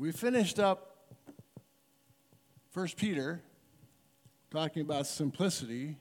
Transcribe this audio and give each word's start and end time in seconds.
We 0.00 0.12
finished 0.12 0.58
up 0.58 0.96
1 2.72 2.88
Peter 2.96 3.42
talking 4.50 4.80
about 4.80 5.06
simplicity. 5.06 5.98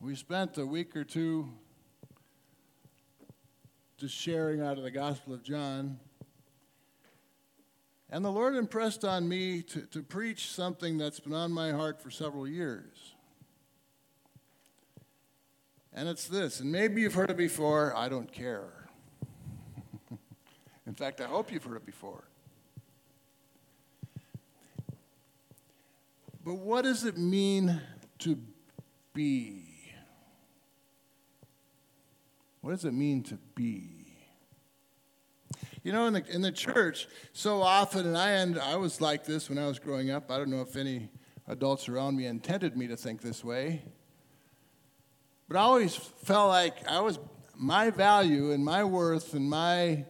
We 0.00 0.16
spent 0.16 0.56
a 0.56 0.64
week 0.64 0.96
or 0.96 1.04
two 1.04 1.50
just 3.98 4.14
sharing 4.14 4.62
out 4.62 4.78
of 4.78 4.84
the 4.84 4.90
Gospel 4.90 5.34
of 5.34 5.42
John. 5.42 5.98
And 8.08 8.24
the 8.24 8.32
Lord 8.32 8.56
impressed 8.56 9.04
on 9.04 9.28
me 9.28 9.60
to, 9.60 9.82
to 9.88 10.02
preach 10.02 10.50
something 10.50 10.96
that's 10.96 11.20
been 11.20 11.34
on 11.34 11.52
my 11.52 11.72
heart 11.72 12.00
for 12.00 12.10
several 12.10 12.48
years. 12.48 13.12
And 15.92 16.08
it's 16.08 16.26
this, 16.26 16.60
and 16.60 16.72
maybe 16.72 17.02
you've 17.02 17.12
heard 17.12 17.30
it 17.30 17.36
before, 17.36 17.94
I 17.94 18.08
don't 18.08 18.32
care. 18.32 18.88
In 20.86 20.94
fact, 20.94 21.20
I 21.20 21.24
hope 21.24 21.52
you've 21.52 21.62
heard 21.62 21.76
it 21.76 21.84
before. 21.84 22.25
But 26.46 26.58
what 26.58 26.84
does 26.84 27.04
it 27.04 27.18
mean 27.18 27.80
to 28.20 28.38
be? 29.12 29.64
What 32.60 32.70
does 32.70 32.84
it 32.84 32.92
mean 32.92 33.24
to 33.24 33.34
be? 33.56 34.06
You 35.82 35.92
know, 35.92 36.06
in 36.06 36.12
the, 36.12 36.24
in 36.32 36.42
the 36.42 36.52
church, 36.52 37.08
so 37.32 37.62
often, 37.62 38.06
and 38.06 38.16
I, 38.16 38.30
and 38.30 38.60
I 38.60 38.76
was 38.76 39.00
like 39.00 39.24
this 39.24 39.48
when 39.48 39.58
I 39.58 39.66
was 39.66 39.80
growing 39.80 40.12
up. 40.12 40.30
I 40.30 40.38
don't 40.38 40.50
know 40.50 40.60
if 40.60 40.76
any 40.76 41.10
adults 41.48 41.88
around 41.88 42.16
me 42.16 42.26
intended 42.26 42.76
me 42.76 42.86
to 42.86 42.96
think 42.96 43.22
this 43.22 43.42
way. 43.42 43.82
But 45.48 45.56
I 45.56 45.62
always 45.62 45.96
felt 45.96 46.48
like 46.48 46.86
I 46.88 47.00
was, 47.00 47.18
my 47.56 47.90
value 47.90 48.52
and 48.52 48.64
my 48.64 48.84
worth 48.84 49.34
and 49.34 49.50
my, 49.50 50.04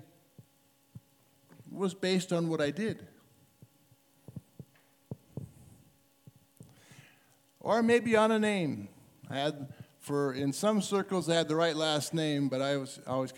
was 1.71 1.95
based 1.95 2.31
on 2.31 2.51
what 2.51 2.61
I 2.61 2.71
did. 2.71 3.07
Or 7.67 7.83
maybe 7.83 8.15
on 8.15 8.31
a 8.31 8.39
name. 8.39 8.89
I 9.29 9.39
had, 9.39 9.67
for, 9.99 10.33
in 10.33 10.53
some 10.53 10.81
circles, 10.81 11.29
I 11.29 11.35
had 11.35 11.49
the 11.49 11.57
right 11.57 11.75
last 11.75 12.15
name, 12.15 12.49
but 12.49 12.63
I 12.63 12.77
was 12.77 13.01
always, 13.09 13.33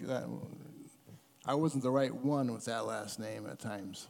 I 1.47 1.55
wasn't 1.55 1.83
the 1.83 1.91
right 1.91 2.15
one 2.15 2.53
with 2.53 2.67
that 2.67 2.84
last 2.84 3.19
name 3.19 3.47
at 3.51 3.59
times, 3.59 4.09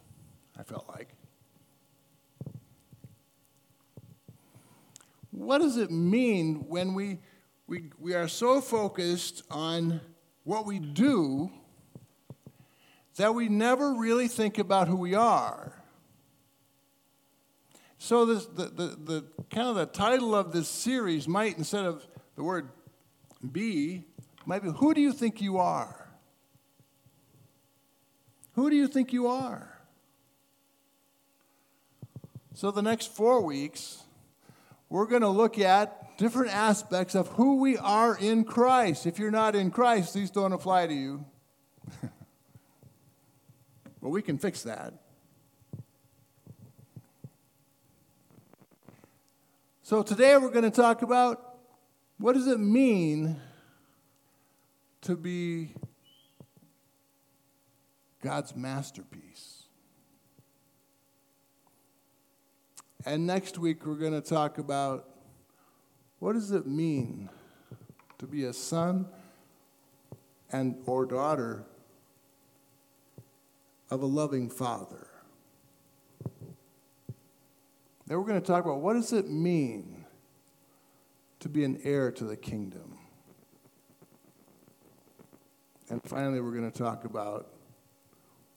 I 0.58 0.64
felt 0.64 0.88
like. 0.88 1.14
What 5.30 5.58
does 5.58 5.76
it 5.76 5.92
mean 5.92 6.64
when 6.66 6.94
we 6.94 7.20
we, 7.68 7.90
we 8.00 8.14
are 8.14 8.26
so 8.26 8.60
focused 8.60 9.44
on 9.50 10.00
what 10.42 10.64
we 10.66 10.80
do 10.80 11.52
that 13.16 13.34
we 13.34 13.48
never 13.48 13.94
really 13.94 14.26
think 14.26 14.58
about 14.58 14.88
who 14.88 14.96
we 14.96 15.14
are. 15.14 15.77
So 17.98 18.24
this, 18.24 18.46
the, 18.46 18.64
the, 18.66 18.96
the 19.04 19.24
kind 19.50 19.68
of 19.68 19.74
the 19.74 19.86
title 19.86 20.34
of 20.34 20.52
this 20.52 20.68
series 20.68 21.26
might, 21.26 21.58
instead 21.58 21.84
of 21.84 22.06
the 22.36 22.44
word 22.44 22.68
be, 23.52 24.04
might 24.46 24.62
be 24.62 24.70
who 24.70 24.94
do 24.94 25.00
you 25.00 25.12
think 25.12 25.42
you 25.42 25.58
are? 25.58 26.08
Who 28.54 28.70
do 28.70 28.76
you 28.76 28.86
think 28.86 29.12
you 29.12 29.26
are? 29.26 29.78
So 32.54 32.70
the 32.70 32.82
next 32.82 33.14
four 33.14 33.40
weeks, 33.42 34.02
we're 34.88 35.06
going 35.06 35.22
to 35.22 35.28
look 35.28 35.58
at 35.58 36.16
different 36.18 36.52
aspects 36.52 37.14
of 37.14 37.28
who 37.28 37.60
we 37.60 37.76
are 37.76 38.16
in 38.16 38.44
Christ. 38.44 39.06
If 39.06 39.18
you're 39.18 39.30
not 39.30 39.54
in 39.54 39.70
Christ, 39.70 40.14
these 40.14 40.30
don't 40.30 40.52
apply 40.52 40.88
to 40.88 40.94
you. 40.94 41.24
but 44.02 44.08
we 44.08 44.22
can 44.22 44.38
fix 44.38 44.62
that. 44.62 44.94
So 49.88 50.02
today 50.02 50.36
we're 50.36 50.50
going 50.50 50.70
to 50.70 50.82
talk 50.82 51.00
about 51.00 51.60
what 52.18 52.34
does 52.34 52.46
it 52.46 52.60
mean 52.60 53.40
to 55.00 55.16
be 55.16 55.72
God's 58.22 58.54
masterpiece. 58.54 59.62
And 63.06 63.26
next 63.26 63.56
week 63.56 63.86
we're 63.86 63.94
going 63.94 64.12
to 64.12 64.20
talk 64.20 64.58
about 64.58 65.08
what 66.18 66.34
does 66.34 66.50
it 66.50 66.66
mean 66.66 67.30
to 68.18 68.26
be 68.26 68.44
a 68.44 68.52
son 68.52 69.06
and 70.52 70.76
or 70.84 71.06
daughter 71.06 71.64
of 73.90 74.02
a 74.02 74.06
loving 74.06 74.50
father? 74.50 75.07
Then 78.08 78.16
we're 78.16 78.24
going 78.24 78.40
to 78.40 78.46
talk 78.46 78.64
about 78.64 78.80
what 78.80 78.94
does 78.94 79.12
it 79.12 79.28
mean 79.28 80.06
to 81.40 81.48
be 81.50 81.62
an 81.62 81.78
heir 81.84 82.10
to 82.12 82.24
the 82.24 82.38
kingdom? 82.38 82.98
And 85.90 86.02
finally, 86.02 86.40
we're 86.40 86.52
going 86.52 86.70
to 86.70 86.76
talk 86.76 87.04
about 87.04 87.48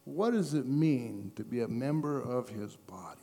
what 0.06 0.32
does 0.32 0.54
it 0.54 0.66
mean 0.66 1.34
to 1.36 1.44
be 1.44 1.60
a 1.60 1.68
member 1.68 2.22
of 2.22 2.48
his 2.48 2.78
body? 2.78 3.20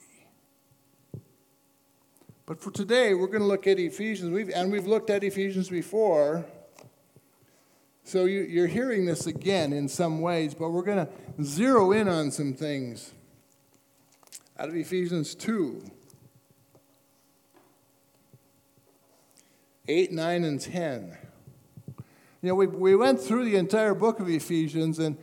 But 2.44 2.60
for 2.60 2.70
today, 2.70 3.14
we're 3.14 3.26
going 3.26 3.40
to 3.40 3.46
look 3.46 3.66
at 3.66 3.78
Ephesians, 3.78 4.30
we've, 4.30 4.50
and 4.50 4.70
we've 4.70 4.86
looked 4.86 5.08
at 5.08 5.24
Ephesians 5.24 5.70
before. 5.70 6.44
So 8.04 8.26
you, 8.26 8.64
are 8.64 8.66
hearing 8.66 9.06
this 9.06 9.26
again 9.26 9.72
in 9.72 9.88
some 9.88 10.20
ways, 10.20 10.54
but 10.54 10.70
we're 10.70 10.82
going 10.82 11.06
to 11.06 11.42
zero 11.42 11.92
in 11.92 12.06
on 12.06 12.30
some 12.30 12.52
things 12.52 13.14
out 14.58 14.68
of 14.68 14.76
Ephesians 14.76 15.34
2 15.34 15.92
8, 19.88 20.12
9, 20.12 20.44
and 20.44 20.60
10. 20.60 21.18
You 22.42 22.48
know, 22.50 22.54
we, 22.54 22.66
we 22.66 22.94
went 22.94 23.20
through 23.20 23.46
the 23.46 23.56
entire 23.56 23.94
book 23.94 24.20
of 24.20 24.28
Ephesians, 24.28 24.98
and 24.98 25.16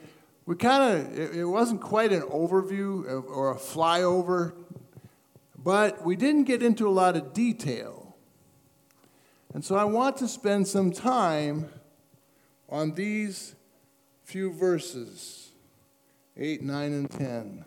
we 0.46 0.56
kind 0.56 1.00
of, 1.00 1.18
it, 1.18 1.36
it 1.36 1.46
wasn't 1.46 1.82
quite 1.82 2.12
an 2.12 2.24
overview 2.24 3.26
or 3.30 3.52
a 3.52 3.56
flyover 3.56 4.54
but 5.66 6.06
we 6.06 6.16
didn't 6.16 6.44
get 6.44 6.62
into 6.62 6.88
a 6.88 6.92
lot 6.92 7.18
of 7.18 7.34
detail. 7.34 8.16
And 9.52 9.66
so 9.66 9.76
I 9.76 9.84
want 9.84 10.16
to 10.18 10.28
spend 10.28 10.68
some 10.68 10.92
time 10.92 11.70
on 12.70 12.94
these 12.94 13.56
few 14.24 14.54
verses 14.54 15.54
8, 16.38 16.62
9, 16.62 16.94
and 16.94 17.10
10. 17.10 17.66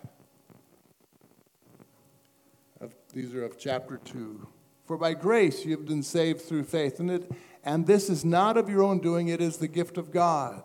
Of, 2.81 2.95
these 3.13 3.35
are 3.35 3.45
of 3.45 3.59
chapter 3.59 3.97
2. 4.05 4.47
For 4.89 4.97
by 4.97 5.13
grace 5.13 5.67
you 5.67 5.73
have 5.73 5.85
been 5.85 6.03
saved 6.03 6.41
through 6.41 6.65
faith, 6.65 6.99
and, 6.99 7.11
it, 7.11 7.31
and 7.63 7.87
this 7.87 8.09
is 8.09 8.25
not 8.25 8.57
of 8.57 8.71
your 8.71 8.83
own 8.83 9.01
doing, 9.01 9.29
it 9.29 9.39
is 9.39 9.59
the 9.59 9.69
gift 9.69 9.99
of 9.99 10.11
God. 10.11 10.63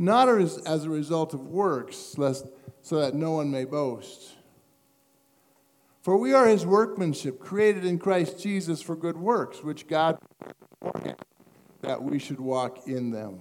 Not 0.00 0.28
as, 0.28 0.58
as 0.58 0.84
a 0.84 0.90
result 0.90 1.32
of 1.32 1.46
works, 1.46 2.18
lest, 2.18 2.46
so 2.82 2.98
that 2.98 3.14
no 3.14 3.30
one 3.30 3.52
may 3.52 3.64
boast. 3.64 4.34
For 6.02 6.16
we 6.16 6.32
are 6.32 6.48
his 6.48 6.66
workmanship, 6.66 7.38
created 7.38 7.84
in 7.84 8.00
Christ 8.00 8.40
Jesus 8.40 8.82
for 8.82 8.96
good 8.96 9.16
works, 9.16 9.62
which 9.62 9.86
God 9.86 10.18
that 11.82 12.02
we 12.02 12.18
should 12.18 12.40
walk 12.40 12.88
in 12.88 13.12
them. 13.12 13.38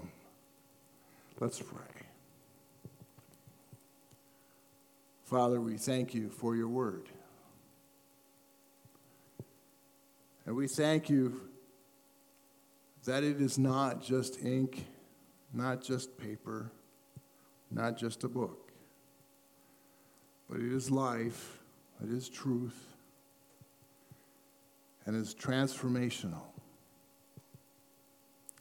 Let's 1.40 1.60
pray. 1.60 1.80
Father, 5.24 5.60
we 5.60 5.78
thank 5.78 6.14
you 6.14 6.30
for 6.30 6.56
your 6.56 6.68
word. 6.68 7.10
And 10.48 10.56
we 10.56 10.68
thank 10.68 11.10
you 11.10 11.42
that 13.06 13.24
it 13.24 13.40
is 13.40 13.60
not 13.60 14.02
just 14.02 14.44
ink, 14.44 14.88
not 15.54 15.84
just 15.84 16.18
paper, 16.18 16.72
not 17.70 17.98
just 17.98 18.24
a 18.24 18.28
book, 18.28 18.72
but 20.50 20.60
it 20.60 20.74
is 20.74 20.90
life 20.90 21.58
it 22.04 22.12
is 22.12 22.30
truth, 22.30 22.96
and 25.06 25.16
is 25.16 25.34
transformational. 25.34 26.44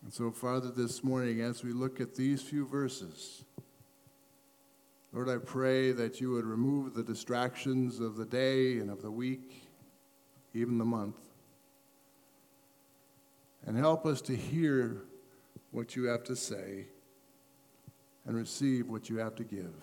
And 0.02 0.12
so, 0.12 0.30
Father, 0.30 0.70
this 0.70 1.04
morning, 1.04 1.40
as 1.40 1.62
we 1.62 1.72
look 1.72 2.00
at 2.00 2.14
these 2.14 2.40
few 2.40 2.64
verses, 2.64 3.44
Lord, 5.12 5.28
I 5.28 5.36
pray 5.36 5.92
that 5.92 6.20
you 6.20 6.30
would 6.30 6.44
remove 6.44 6.94
the 6.94 7.02
distractions 7.02 8.00
of 8.00 8.16
the 8.16 8.24
day 8.24 8.78
and 8.78 8.90
of 8.90 9.02
the 9.02 9.10
week, 9.10 9.68
even 10.54 10.78
the 10.78 10.84
month, 10.84 11.16
and 13.66 13.76
help 13.76 14.06
us 14.06 14.20
to 14.22 14.36
hear 14.36 15.02
what 15.72 15.96
you 15.96 16.04
have 16.04 16.24
to 16.24 16.36
say 16.36 16.86
and 18.24 18.36
receive 18.36 18.88
what 18.88 19.10
you 19.10 19.18
have 19.18 19.34
to 19.36 19.44
give. 19.44 19.74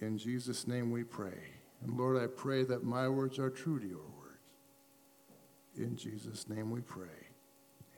In 0.00 0.18
Jesus' 0.18 0.66
name 0.66 0.90
we 0.90 1.04
pray. 1.04 1.38
And 1.82 1.96
Lord, 1.96 2.22
I 2.22 2.26
pray 2.26 2.64
that 2.64 2.84
my 2.84 3.08
words 3.08 3.38
are 3.38 3.50
true 3.50 3.78
to 3.78 3.86
your 3.86 3.98
words. 3.98 4.40
In 5.76 5.96
Jesus' 5.96 6.48
name 6.48 6.70
we 6.70 6.80
pray. 6.80 7.06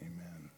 Amen. 0.01 0.51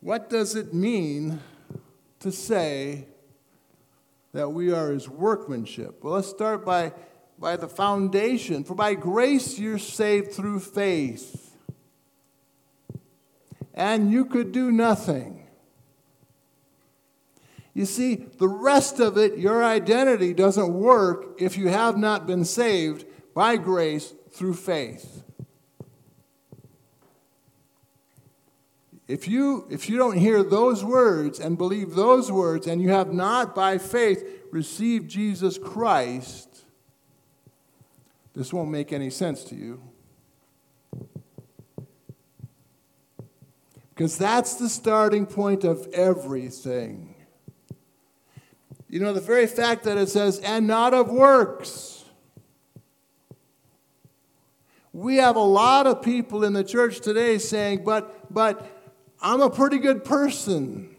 what 0.00 0.30
does 0.30 0.54
it 0.54 0.72
mean 0.72 1.40
to 2.20 2.32
say 2.32 3.04
that 4.32 4.48
we 4.48 4.72
are 4.72 4.90
his 4.90 5.08
workmanship? 5.08 6.02
Well, 6.02 6.14
let's 6.14 6.28
start 6.28 6.64
by, 6.64 6.92
by 7.40 7.56
the 7.56 7.68
foundation. 7.68 8.64
For 8.64 8.74
by 8.74 8.94
grace 8.94 9.58
you're 9.58 9.78
saved 9.78 10.32
through 10.32 10.60
faith. 10.60 11.56
And 13.74 14.10
you 14.10 14.24
could 14.24 14.52
do 14.52 14.72
nothing. 14.72 15.46
You 17.74 17.86
see, 17.86 18.16
the 18.16 18.48
rest 18.48 18.98
of 18.98 19.16
it, 19.16 19.38
your 19.38 19.62
identity 19.62 20.34
doesn't 20.34 20.72
work 20.72 21.40
if 21.40 21.56
you 21.56 21.68
have 21.68 21.96
not 21.96 22.26
been 22.26 22.44
saved 22.44 23.04
by 23.34 23.56
grace 23.56 24.14
through 24.32 24.54
faith. 24.54 25.22
If 29.06 29.28
you, 29.28 29.66
if 29.70 29.88
you 29.88 29.96
don't 29.96 30.18
hear 30.18 30.42
those 30.42 30.84
words 30.84 31.38
and 31.38 31.56
believe 31.56 31.94
those 31.94 32.32
words, 32.32 32.66
and 32.66 32.82
you 32.82 32.90
have 32.90 33.12
not 33.12 33.54
by 33.54 33.78
faith 33.78 34.24
received 34.50 35.08
Jesus 35.08 35.56
Christ, 35.56 36.47
this 38.38 38.52
won't 38.52 38.70
make 38.70 38.92
any 38.92 39.10
sense 39.10 39.42
to 39.42 39.56
you. 39.56 39.82
Because 43.88 44.16
that's 44.16 44.54
the 44.54 44.68
starting 44.68 45.26
point 45.26 45.64
of 45.64 45.88
everything. 45.92 47.16
You 48.88 49.00
know, 49.00 49.12
the 49.12 49.20
very 49.20 49.48
fact 49.48 49.82
that 49.84 49.98
it 49.98 50.08
says, 50.08 50.38
and 50.38 50.68
not 50.68 50.94
of 50.94 51.10
works. 51.10 52.04
We 54.92 55.16
have 55.16 55.34
a 55.34 55.40
lot 55.40 55.88
of 55.88 56.00
people 56.00 56.44
in 56.44 56.52
the 56.52 56.62
church 56.62 57.00
today 57.00 57.38
saying, 57.38 57.82
but, 57.82 58.32
but, 58.32 58.64
I'm 59.20 59.40
a 59.40 59.50
pretty 59.50 59.78
good 59.78 60.04
person. 60.04 60.94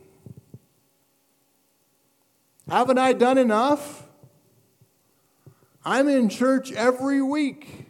Haven't 2.68 2.98
I 2.98 3.14
done 3.14 3.38
enough? 3.38 4.09
I'm 5.86 6.08
in 6.08 6.30
church 6.30 6.72
every 6.72 7.22
week. 7.22 7.86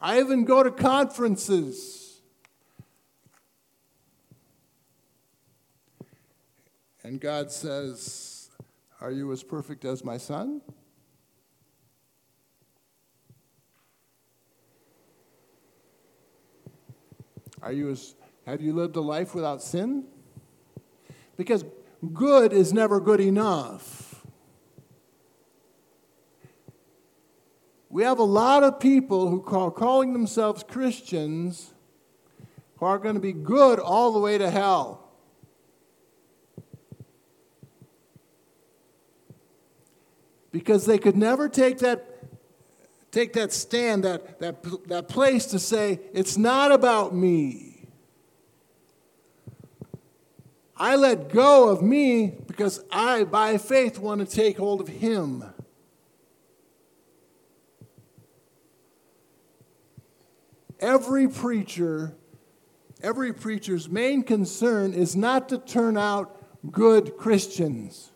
I 0.00 0.20
even 0.20 0.44
go 0.44 0.62
to 0.62 0.70
conferences. 0.70 2.20
And 7.02 7.20
God 7.20 7.50
says, 7.50 8.50
Are 9.00 9.10
you 9.10 9.32
as 9.32 9.42
perfect 9.42 9.84
as 9.84 10.04
my 10.04 10.16
son? 10.16 10.62
Are 17.62 17.72
you 17.72 17.90
as, 17.90 18.14
have 18.46 18.62
you 18.62 18.72
lived 18.72 18.96
a 18.96 19.00
life 19.00 19.34
without 19.34 19.62
sin? 19.62 20.04
Because 21.36 21.64
good 22.12 22.52
is 22.52 22.72
never 22.72 23.00
good 23.00 23.20
enough. 23.20 24.09
We 27.90 28.04
have 28.04 28.20
a 28.20 28.24
lot 28.24 28.62
of 28.62 28.78
people 28.78 29.28
who 29.28 29.44
are 29.56 29.70
calling 29.70 30.12
themselves 30.12 30.62
Christians 30.62 31.74
who 32.78 32.86
are 32.86 32.98
going 32.98 33.16
to 33.16 33.20
be 33.20 33.32
good 33.32 33.80
all 33.80 34.12
the 34.12 34.20
way 34.20 34.38
to 34.38 34.48
hell. 34.48 35.08
Because 40.52 40.86
they 40.86 40.98
could 40.98 41.16
never 41.16 41.48
take 41.48 41.78
that 41.78 42.06
take 43.10 43.32
that 43.32 43.52
stand, 43.52 44.04
that, 44.04 44.38
that, 44.38 44.64
that 44.88 45.08
place 45.08 45.46
to 45.46 45.58
say, 45.58 45.98
it's 46.12 46.36
not 46.36 46.70
about 46.70 47.12
me. 47.12 47.88
I 50.76 50.96
let 50.96 51.28
go 51.28 51.68
of 51.68 51.82
me 51.82 52.32
because 52.46 52.82
I, 52.90 53.24
by 53.24 53.58
faith, 53.58 53.98
want 53.98 54.20
to 54.20 54.26
take 54.26 54.58
hold 54.58 54.80
of 54.80 54.88
Him. 54.88 55.44
Every 60.80 61.28
preacher, 61.28 62.14
every 63.02 63.34
preacher's 63.34 63.88
main 63.88 64.22
concern 64.22 64.94
is 64.94 65.14
not 65.14 65.50
to 65.50 65.58
turn 65.58 65.98
out 65.98 66.36
good 66.72 67.16
Christians. 67.18 68.10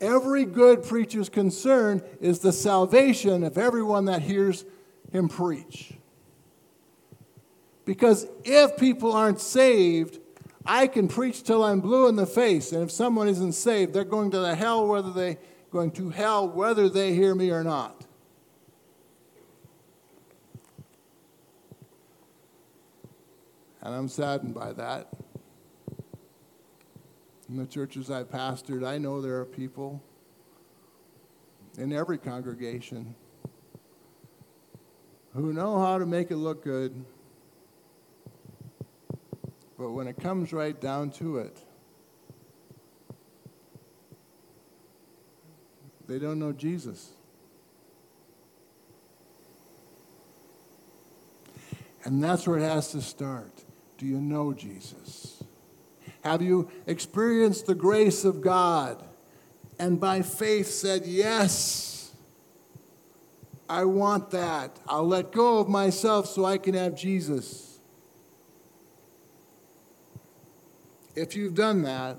Every 0.00 0.44
good 0.44 0.82
preacher's 0.82 1.28
concern 1.28 2.02
is 2.20 2.40
the 2.40 2.52
salvation 2.52 3.44
of 3.44 3.56
everyone 3.58 4.06
that 4.06 4.22
hears 4.22 4.64
him 5.12 5.28
preach. 5.28 5.92
Because 7.84 8.26
if 8.44 8.76
people 8.76 9.12
aren't 9.12 9.40
saved, 9.40 10.18
I 10.64 10.86
can 10.86 11.06
preach 11.06 11.42
till 11.42 11.62
I'm 11.62 11.80
blue 11.80 12.08
in 12.08 12.16
the 12.16 12.26
face, 12.26 12.72
and 12.72 12.82
if 12.82 12.90
someone 12.90 13.28
isn't 13.28 13.52
saved, 13.52 13.92
they're 13.92 14.04
going 14.04 14.30
to 14.30 14.38
the 14.38 14.54
hell 14.54 14.86
whether 14.86 15.10
they 15.10 15.38
going 15.70 15.90
to 15.92 16.10
hell 16.10 16.48
whether 16.48 16.88
they 16.88 17.14
hear 17.14 17.34
me 17.34 17.50
or 17.50 17.62
not. 17.62 18.04
And 23.82 23.94
I'm 23.94 24.08
saddened 24.08 24.54
by 24.54 24.72
that. 24.72 25.08
In 27.48 27.56
the 27.56 27.66
churches 27.66 28.10
I've 28.10 28.30
pastored, 28.30 28.86
I 28.86 28.98
know 28.98 29.20
there 29.20 29.36
are 29.38 29.44
people 29.44 30.02
in 31.78 31.92
every 31.92 32.18
congregation 32.18 33.14
who 35.34 35.52
know 35.52 35.78
how 35.78 35.98
to 35.98 36.06
make 36.06 36.30
it 36.30 36.36
look 36.36 36.62
good, 36.62 37.04
but 39.78 39.90
when 39.90 40.06
it 40.06 40.20
comes 40.20 40.52
right 40.52 40.78
down 40.80 41.10
to 41.10 41.38
it, 41.38 41.58
they 46.10 46.18
don't 46.18 46.40
know 46.40 46.50
Jesus. 46.50 47.10
And 52.02 52.22
that's 52.22 52.48
where 52.48 52.58
it 52.58 52.62
has 52.62 52.90
to 52.92 53.00
start. 53.00 53.52
Do 53.96 54.06
you 54.06 54.20
know 54.20 54.52
Jesus? 54.52 55.44
Have 56.24 56.42
you 56.42 56.68
experienced 56.88 57.66
the 57.66 57.76
grace 57.76 58.24
of 58.24 58.40
God 58.40 59.04
and 59.78 60.00
by 60.00 60.22
faith 60.22 60.66
said, 60.66 61.06
Yes, 61.06 62.12
I 63.68 63.84
want 63.84 64.32
that. 64.32 64.80
I'll 64.88 65.06
let 65.06 65.30
go 65.30 65.58
of 65.58 65.68
myself 65.68 66.26
so 66.26 66.44
I 66.44 66.58
can 66.58 66.74
have 66.74 66.96
Jesus? 66.96 67.78
If 71.14 71.36
you've 71.36 71.54
done 71.54 71.82
that, 71.82 72.18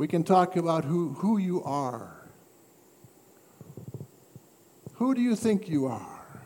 we 0.00 0.08
can 0.08 0.24
talk 0.24 0.56
about 0.56 0.86
who, 0.86 1.10
who 1.10 1.36
you 1.36 1.62
are. 1.62 2.26
Who 4.94 5.14
do 5.14 5.20
you 5.20 5.36
think 5.36 5.68
you 5.68 5.88
are? 5.88 6.40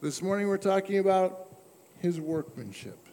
This 0.00 0.22
morning 0.22 0.46
we're 0.46 0.56
talking 0.56 1.00
about 1.00 1.52
his 1.98 2.20
workmanship. 2.20 3.08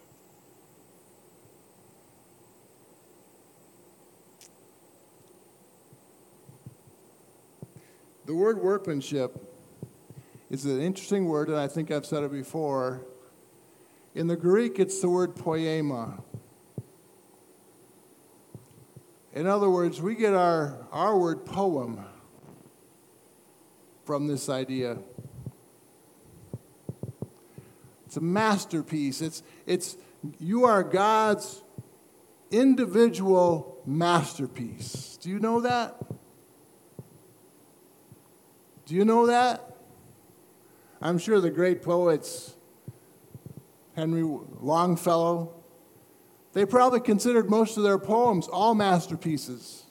The 8.27 8.35
word 8.35 8.61
workmanship 8.61 9.43
is 10.51 10.65
an 10.65 10.79
interesting 10.79 11.25
word, 11.25 11.49
and 11.49 11.57
I 11.57 11.67
think 11.67 11.89
I've 11.89 12.05
said 12.05 12.21
it 12.21 12.31
before. 12.31 13.07
In 14.13 14.27
the 14.27 14.37
Greek, 14.37 14.77
it's 14.77 15.01
the 15.01 15.09
word 15.09 15.33
poiema. 15.33 16.21
In 19.33 19.45
other 19.45 19.69
words, 19.69 20.01
we 20.01 20.15
get 20.15 20.33
our, 20.33 20.87
our 20.91 21.17
word 21.17 21.45
poem 21.45 22.03
from 24.03 24.27
this 24.27 24.49
idea. 24.49 24.97
It's 28.07 28.17
a 28.17 28.21
masterpiece. 28.21 29.21
It's, 29.21 29.43
it's, 29.67 29.95
you 30.39 30.65
are 30.65 30.83
God's 30.83 31.61
individual 32.49 33.79
masterpiece. 33.85 35.17
Do 35.21 35.29
you 35.29 35.39
know 35.39 35.61
that? 35.61 35.95
Do 38.87 38.95
you 38.95 39.05
know 39.05 39.27
that? 39.27 39.77
I'm 41.01 41.19
sure 41.19 41.39
the 41.39 41.51
great 41.51 41.83
poets, 41.83 42.55
Henry 43.95 44.23
Longfellow, 44.59 45.58
they 46.53 46.65
probably 46.65 46.99
considered 46.99 47.49
most 47.49 47.77
of 47.77 47.83
their 47.83 47.99
poems 47.99 48.47
all 48.47 48.73
masterpieces. 48.75 49.83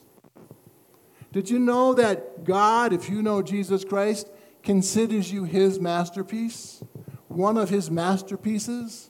Did 1.31 1.49
you 1.49 1.59
know 1.59 1.93
that 1.93 2.43
God, 2.43 2.91
if 2.91 3.09
you 3.09 3.21
know 3.21 3.41
Jesus 3.41 3.85
Christ, 3.85 4.29
considers 4.63 5.31
you 5.31 5.43
his 5.43 5.79
masterpiece? 5.79 6.83
One 7.27 7.57
of 7.57 7.69
his 7.69 7.91
masterpieces? 7.91 9.09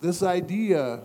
This 0.00 0.22
idea 0.22 1.02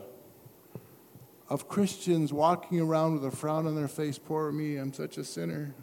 of 1.49 1.67
Christians 1.67 2.31
walking 2.31 2.79
around 2.79 3.13
with 3.13 3.25
a 3.25 3.35
frown 3.35 3.65
on 3.65 3.75
their 3.75 3.87
face, 3.87 4.19
poor 4.19 4.51
me, 4.51 4.75
I'm 4.75 4.93
such 4.93 5.17
a 5.17 5.23
sinner. 5.23 5.73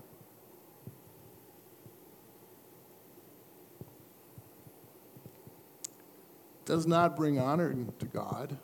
Does 6.66 6.85
not 6.85 7.16
bring 7.16 7.38
honor 7.38 7.75
to 8.00 8.06
God. 8.06 8.58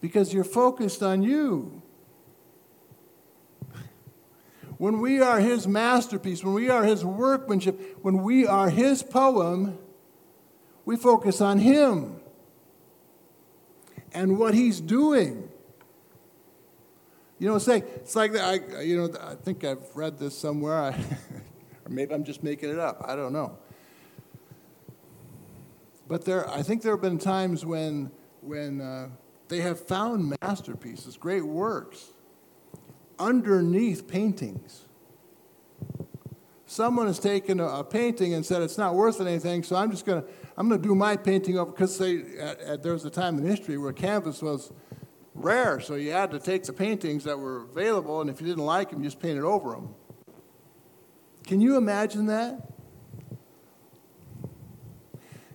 Because 0.00 0.32
you're 0.32 0.44
focused 0.44 1.02
on 1.02 1.22
you. 1.22 1.82
When 4.76 5.00
we 5.00 5.20
are 5.20 5.40
His 5.40 5.66
masterpiece, 5.66 6.44
when 6.44 6.54
we 6.54 6.68
are 6.68 6.84
His 6.84 7.04
workmanship, 7.04 7.98
when 8.02 8.22
we 8.22 8.46
are 8.46 8.68
His 8.68 9.02
poem, 9.02 9.78
we 10.84 10.96
focus 10.96 11.40
on 11.40 11.58
Him 11.58 12.20
and 14.12 14.38
what 14.38 14.54
He's 14.54 14.80
doing. 14.80 15.48
You 17.38 17.48
know, 17.48 17.54
like, 17.54 17.86
it's 17.96 18.14
like 18.14 18.36
I, 18.36 18.82
you 18.82 18.98
know, 18.98 19.18
I 19.20 19.34
think 19.34 19.64
I've 19.64 19.96
read 19.96 20.18
this 20.18 20.36
somewhere, 20.36 20.76
I, 20.76 20.90
or 21.84 21.88
maybe 21.88 22.12
I'm 22.12 22.24
just 22.24 22.42
making 22.42 22.70
it 22.70 22.78
up. 22.78 23.02
I 23.06 23.16
don't 23.16 23.32
know. 23.32 23.58
But 26.08 26.24
there, 26.24 26.48
I 26.48 26.62
think 26.62 26.82
there 26.82 26.92
have 26.92 27.02
been 27.02 27.18
times 27.18 27.66
when, 27.66 28.10
when 28.40 28.80
uh, 28.80 29.10
they 29.48 29.60
have 29.60 29.78
found 29.78 30.34
masterpieces, 30.40 31.16
great 31.18 31.44
works, 31.44 32.12
underneath 33.18 34.08
paintings. 34.08 34.86
Someone 36.66 37.06
has 37.06 37.18
taken 37.18 37.60
a, 37.60 37.66
a, 37.66 37.84
painting 37.84 38.34
and 38.34 38.44
said 38.44 38.62
it's 38.62 38.78
not 38.78 38.94
worth 38.94 39.20
anything, 39.20 39.62
so 39.62 39.76
I'm 39.76 39.90
just 39.90 40.04
going 40.04 40.22
to 40.22 40.28
I'm 40.56 40.68
going 40.68 40.82
to 40.82 40.88
do 40.88 40.94
my 40.94 41.16
painting 41.16 41.56
over 41.56 41.70
because 41.70 41.96
there 41.98 42.92
was 42.92 43.04
a 43.04 43.10
time 43.10 43.38
in 43.38 43.44
history 43.44 43.78
where 43.78 43.92
canvas 43.92 44.42
was 44.42 44.72
rare, 45.34 45.78
so 45.78 45.94
you 45.94 46.10
had 46.10 46.32
to 46.32 46.40
take 46.40 46.64
the 46.64 46.72
paintings 46.72 47.24
that 47.24 47.38
were 47.38 47.62
available, 47.62 48.20
and 48.20 48.28
if 48.28 48.40
you 48.40 48.46
didn't 48.46 48.64
like 48.64 48.90
them, 48.90 48.98
you 48.98 49.06
just 49.06 49.20
painted 49.20 49.44
over 49.44 49.70
them. 49.70 49.94
Can 51.46 51.60
you 51.60 51.76
imagine 51.76 52.26
that? 52.26 52.67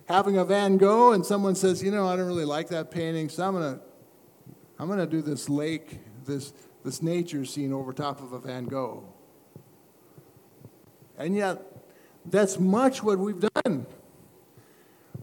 Having 0.06 0.36
a 0.36 0.44
Van 0.44 0.76
Gogh, 0.76 1.12
and 1.12 1.24
someone 1.24 1.54
says, 1.54 1.82
"You 1.82 1.90
know, 1.90 2.06
I 2.06 2.16
don't 2.16 2.26
really 2.26 2.44
like 2.44 2.68
that 2.68 2.90
painting, 2.90 3.28
so 3.28 3.46
I'm 3.46 3.54
to 3.54 3.80
I'm 4.78 4.88
to 4.96 5.06
do 5.06 5.22
this 5.22 5.48
lake, 5.48 6.00
this 6.24 6.52
this 6.84 7.00
nature 7.02 7.44
scene 7.44 7.72
over 7.72 7.92
top 7.92 8.20
of 8.20 8.32
a 8.32 8.38
Van 8.38 8.66
Gogh." 8.66 9.04
And 11.16 11.36
yet, 11.36 11.62
that's 12.26 12.58
much 12.58 13.02
what 13.02 13.18
we've 13.18 13.40
done. 13.64 13.86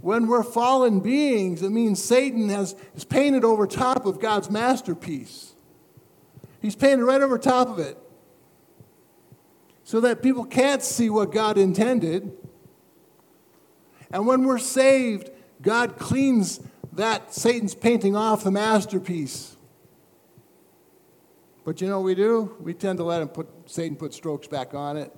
When 0.01 0.27
we're 0.27 0.43
fallen 0.43 0.99
beings, 0.99 1.61
it 1.61 1.69
means 1.69 2.01
Satan 2.01 2.49
has, 2.49 2.75
is 2.95 3.03
painted 3.03 3.43
over 3.43 3.67
top 3.67 4.05
of 4.05 4.19
God's 4.19 4.49
masterpiece. 4.49 5.53
He's 6.59 6.75
painted 6.75 7.05
right 7.05 7.21
over 7.21 7.37
top 7.37 7.69
of 7.69 7.79
it 7.79 7.97
so 9.83 9.99
that 10.01 10.23
people 10.23 10.45
can't 10.45 10.81
see 10.81 11.09
what 11.09 11.31
God 11.31 11.57
intended. 11.57 12.35
And 14.11 14.27
when 14.27 14.43
we're 14.43 14.57
saved, 14.57 15.29
God 15.61 15.97
cleans 15.97 16.59
that 16.93 17.33
Satan's 17.33 17.75
painting 17.75 18.15
off 18.15 18.43
the 18.43 18.51
masterpiece. 18.51 19.55
But 21.63 21.79
you 21.79 21.87
know 21.87 21.99
what 21.99 22.05
we 22.05 22.15
do? 22.15 22.55
We 22.59 22.73
tend 22.73 22.97
to 22.97 23.03
let 23.03 23.21
him 23.21 23.29
put 23.29 23.47
Satan 23.65 23.95
put 23.95 24.13
strokes 24.13 24.47
back 24.47 24.73
on 24.73 24.97
it. 24.97 25.15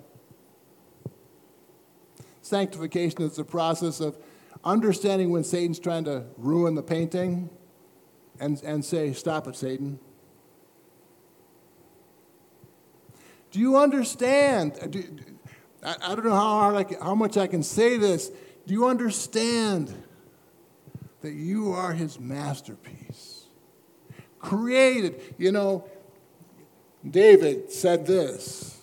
Sanctification 2.42 3.22
is 3.22 3.36
the 3.36 3.44
process 3.44 4.00
of 4.00 4.18
understanding 4.62 5.30
when 5.30 5.44
Satan's 5.44 5.78
trying 5.78 6.04
to 6.04 6.24
ruin 6.36 6.74
the 6.74 6.82
painting 6.82 7.48
and, 8.38 8.62
and 8.62 8.84
say, 8.84 9.12
Stop 9.12 9.48
it, 9.48 9.56
Satan. 9.56 9.98
Do 13.50 13.60
you 13.60 13.76
understand? 13.78 14.78
Do, 14.90 15.04
I, 15.82 15.96
I, 16.02 16.14
don't 16.14 16.24
know 16.24 16.32
how, 16.32 16.58
hard 16.60 16.76
I 16.76 16.84
can, 16.84 17.00
how 17.00 17.14
much 17.14 17.36
I 17.36 17.46
can 17.46 17.62
say 17.62 17.96
this. 17.96 18.30
Do 18.66 18.72
you 18.72 18.86
understand 18.86 19.94
that 21.20 21.32
you 21.32 21.72
are 21.72 21.92
his 21.92 22.18
masterpiece? 22.18 23.44
Created. 24.38 25.20
You 25.38 25.52
know, 25.52 25.88
David 27.08 27.70
said 27.70 28.06
this. 28.06 28.80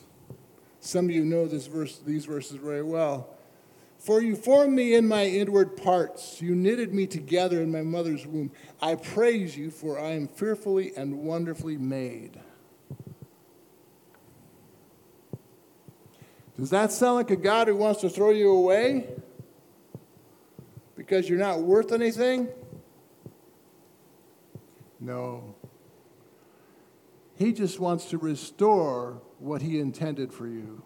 Some 0.80 1.06
of 1.06 1.12
you 1.12 1.24
know 1.24 1.48
this 1.48 1.68
verse, 1.68 2.00
these 2.00 2.26
verses 2.26 2.58
very 2.58 2.84
well. 2.84 3.30
For 3.98 4.20
you 4.20 4.36
formed 4.36 4.74
me 4.74 4.96
in 4.96 5.08
my 5.08 5.26
inward 5.26 5.78
parts. 5.78 6.42
You 6.42 6.56
knitted 6.56 6.92
me 6.92 7.06
together 7.06 7.62
in 7.62 7.72
my 7.72 7.84
mother's 7.84 8.26
womb. 8.26 8.52
I 8.82 8.96
praise 8.96 9.56
you, 9.56 9.70
for 9.70 10.00
I 10.00 10.12
am 10.12 10.28
fearfully 10.28 10.92
and 10.98 11.20
wonderfully 11.20 11.78
made. 11.78 12.40
Does 16.58 16.72
that 16.72 16.92
sound 16.92 17.16
like 17.16 17.32
a 17.32 17.36
God 17.36 17.68
who 17.68 17.76
wants 17.76 18.02
to 18.02 18.10
throw 18.10 18.32
you 18.32 18.52
away 18.52 19.08
because 21.12 21.28
you're 21.28 21.38
not 21.38 21.60
worth 21.60 21.92
anything? 21.92 22.48
No. 24.98 25.56
He 27.36 27.52
just 27.52 27.82
wants 27.82 28.06
to 28.12 28.18
restore 28.18 29.22
what 29.38 29.62
he 29.62 29.78
intended 29.78 30.32
for 30.32 30.48
you. 30.48 30.84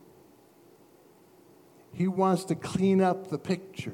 He 1.93 2.07
wants 2.07 2.43
to 2.45 2.55
clean 2.55 3.01
up 3.01 3.29
the 3.29 3.37
picture. 3.37 3.93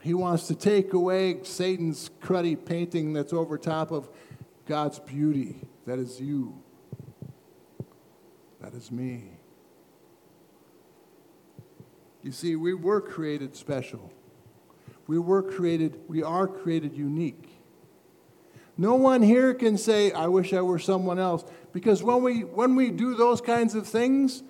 He 0.00 0.14
wants 0.14 0.48
to 0.48 0.56
take 0.56 0.92
away 0.92 1.38
Satan's 1.44 2.10
cruddy 2.20 2.56
painting 2.56 3.12
that's 3.12 3.32
over 3.32 3.56
top 3.56 3.92
of 3.92 4.08
God's 4.66 4.98
beauty. 4.98 5.60
That 5.86 6.00
is 6.00 6.20
you. 6.20 6.60
That 8.60 8.74
is 8.74 8.90
me. 8.90 9.28
You 12.24 12.32
see, 12.32 12.56
we 12.56 12.74
were 12.74 13.00
created 13.00 13.54
special. 13.54 14.10
We 15.06 15.18
were 15.18 15.42
created, 15.42 16.00
we 16.08 16.22
are 16.22 16.46
created 16.46 16.96
unique. 16.96 17.50
No 18.76 18.94
one 18.94 19.22
here 19.22 19.54
can 19.54 19.78
say, 19.78 20.10
I 20.12 20.26
wish 20.26 20.52
I 20.52 20.62
were 20.62 20.78
someone 20.78 21.18
else. 21.18 21.44
Because 21.72 22.02
when 22.02 22.22
we, 22.22 22.40
when 22.40 22.74
we 22.74 22.90
do 22.90 23.14
those 23.14 23.40
kinds 23.40 23.74
of 23.74 23.86
things, 23.86 24.42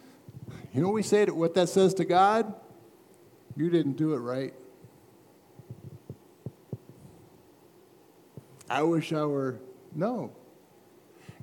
you 0.72 0.80
know 0.80 0.90
we 0.90 1.02
say 1.02 1.26
to, 1.26 1.34
what 1.34 1.54
that 1.54 1.68
says 1.68 1.94
to 1.94 2.04
God? 2.04 2.54
You 3.56 3.68
didn't 3.68 3.94
do 3.94 4.14
it 4.14 4.18
right. 4.18 4.54
I 8.70 8.82
wish 8.82 9.12
I 9.12 9.24
were. 9.24 9.60
No. 9.94 10.32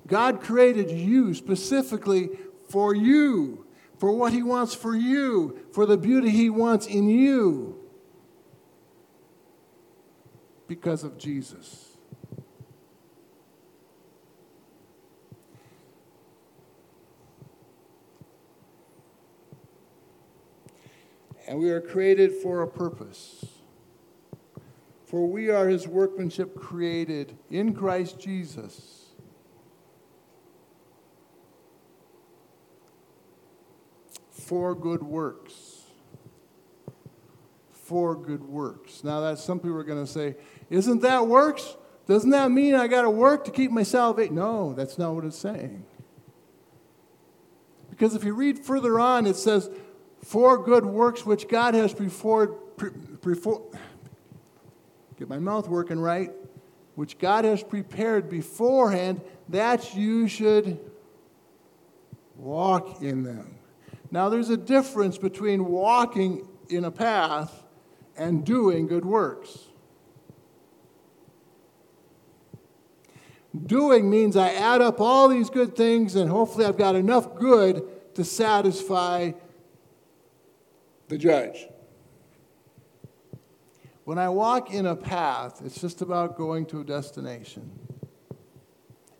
God 0.06 0.40
created 0.40 0.90
you 0.90 1.34
specifically 1.34 2.30
for 2.68 2.94
you, 2.94 3.64
for 3.98 4.10
what 4.12 4.32
He 4.32 4.42
wants 4.42 4.74
for 4.74 4.96
you, 4.96 5.60
for 5.72 5.86
the 5.86 5.96
beauty 5.96 6.30
He 6.30 6.50
wants 6.50 6.86
in 6.86 7.08
you 7.08 7.81
because 10.74 11.04
of 11.04 11.18
Jesus. 11.18 11.92
and 21.52 21.60
we 21.60 21.68
are 21.68 21.82
created 21.82 22.32
for 22.32 22.62
a 22.62 22.66
purpose. 22.66 23.44
For 25.04 25.26
we 25.26 25.50
are 25.50 25.68
his 25.68 25.86
workmanship 25.86 26.58
created 26.58 27.36
in 27.50 27.74
Christ 27.74 28.18
Jesus. 28.18 29.10
For 34.30 34.74
good 34.74 35.02
works. 35.02 35.82
For 37.70 38.16
good 38.16 38.44
works. 38.44 39.04
Now, 39.04 39.20
that 39.20 39.38
some 39.38 39.58
people 39.60 39.76
are 39.76 39.84
going 39.84 40.02
to 40.02 40.10
say, 40.10 40.36
Isn't 40.72 41.02
that 41.02 41.26
works? 41.26 41.76
Doesn't 42.06 42.30
that 42.30 42.50
mean 42.50 42.74
I 42.74 42.86
got 42.86 43.02
to 43.02 43.10
work 43.10 43.44
to 43.44 43.50
keep 43.50 43.70
my 43.70 43.82
salvation? 43.82 44.34
No, 44.34 44.72
that's 44.72 44.96
not 44.96 45.14
what 45.14 45.26
it's 45.26 45.36
saying. 45.36 45.84
Because 47.90 48.14
if 48.14 48.24
you 48.24 48.32
read 48.32 48.58
further 48.58 48.98
on, 48.98 49.26
it 49.26 49.36
says, 49.36 49.68
for 50.24 50.56
good 50.56 50.86
works 50.86 51.26
which 51.26 51.46
God 51.46 51.74
has 51.74 51.92
before, 51.92 52.58
before 53.20 53.70
get 55.18 55.28
my 55.28 55.38
mouth 55.38 55.68
working 55.68 56.00
right, 56.00 56.30
which 56.94 57.18
God 57.18 57.44
has 57.44 57.62
prepared 57.62 58.30
beforehand 58.30 59.20
that 59.50 59.94
you 59.94 60.26
should 60.26 60.80
walk 62.34 63.02
in 63.02 63.24
them. 63.24 63.58
Now, 64.10 64.30
there's 64.30 64.48
a 64.48 64.56
difference 64.56 65.18
between 65.18 65.66
walking 65.66 66.48
in 66.70 66.86
a 66.86 66.90
path 66.90 67.62
and 68.16 68.42
doing 68.42 68.86
good 68.86 69.04
works. 69.04 69.68
Doing 73.66 74.08
means 74.08 74.36
I 74.36 74.48
add 74.50 74.80
up 74.80 75.00
all 75.00 75.28
these 75.28 75.50
good 75.50 75.76
things 75.76 76.16
and 76.16 76.30
hopefully 76.30 76.64
I've 76.64 76.78
got 76.78 76.94
enough 76.94 77.34
good 77.36 78.14
to 78.14 78.24
satisfy 78.24 79.32
the 81.08 81.18
judge. 81.18 81.68
when 84.04 84.18
I 84.18 84.28
walk 84.30 84.72
in 84.72 84.86
a 84.86 84.96
path, 84.96 85.62
it's 85.64 85.80
just 85.80 86.02
about 86.02 86.36
going 86.36 86.66
to 86.66 86.80
a 86.80 86.84
destination. 86.84 87.70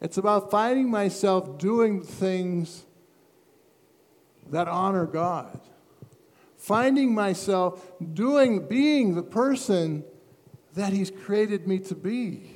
It's 0.01 0.17
about 0.17 0.51
finding 0.51 0.91
myself 0.91 1.59
doing 1.59 2.03
things 2.03 2.85
that 4.51 4.69
honor 4.69 5.07
God. 5.07 5.61
Finding 6.57 7.15
myself 7.15 7.93
doing, 8.13 8.67
being 8.67 9.15
the 9.15 9.23
person 9.23 10.05
that 10.75 10.93
He's 10.93 11.11
created 11.11 11.69
me 11.69 11.79
to 11.81 11.95
be. 11.95 12.52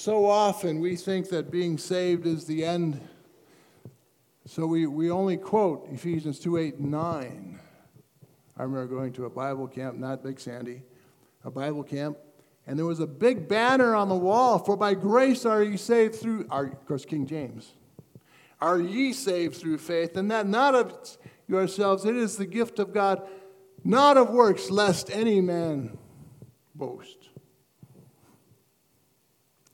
So 0.00 0.24
often 0.24 0.80
we 0.80 0.96
think 0.96 1.28
that 1.28 1.50
being 1.50 1.76
saved 1.76 2.26
is 2.26 2.46
the 2.46 2.64
end. 2.64 3.06
So 4.46 4.66
we, 4.66 4.86
we 4.86 5.10
only 5.10 5.36
quote 5.36 5.86
Ephesians 5.90 6.38
2 6.38 6.56
8 6.56 6.80
9. 6.80 7.60
I 8.56 8.62
remember 8.62 8.86
going 8.86 9.12
to 9.12 9.26
a 9.26 9.30
Bible 9.30 9.68
camp, 9.68 9.98
not 9.98 10.24
Big 10.24 10.40
Sandy, 10.40 10.84
a 11.44 11.50
Bible 11.50 11.82
camp, 11.82 12.16
and 12.66 12.78
there 12.78 12.86
was 12.86 13.00
a 13.00 13.06
big 13.06 13.46
banner 13.46 13.94
on 13.94 14.08
the 14.08 14.16
wall 14.16 14.58
For 14.58 14.74
by 14.74 14.94
grace 14.94 15.44
are 15.44 15.62
ye 15.62 15.76
saved 15.76 16.14
through, 16.14 16.46
our, 16.48 16.68
of 16.68 16.86
course, 16.86 17.04
King 17.04 17.26
James. 17.26 17.74
Are 18.58 18.80
ye 18.80 19.12
saved 19.12 19.56
through 19.56 19.76
faith, 19.76 20.16
and 20.16 20.30
that 20.30 20.46
not 20.48 20.74
of 20.74 21.18
yourselves, 21.46 22.06
it 22.06 22.16
is 22.16 22.38
the 22.38 22.46
gift 22.46 22.78
of 22.78 22.94
God, 22.94 23.28
not 23.84 24.16
of 24.16 24.30
works, 24.30 24.70
lest 24.70 25.10
any 25.10 25.42
man 25.42 25.98
boast. 26.74 27.19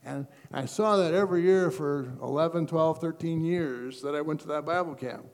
And 0.07 0.25
I 0.53 0.67
saw 0.67 0.95
that 0.95 1.13
every 1.13 1.41
year 1.41 1.69
for 1.69 2.13
11, 2.21 2.67
12, 2.67 3.01
13 3.01 3.43
years 3.43 4.01
that 4.03 4.15
I 4.15 4.21
went 4.21 4.39
to 4.39 4.47
that 4.47 4.65
Bible 4.65 4.95
camp 4.95 5.25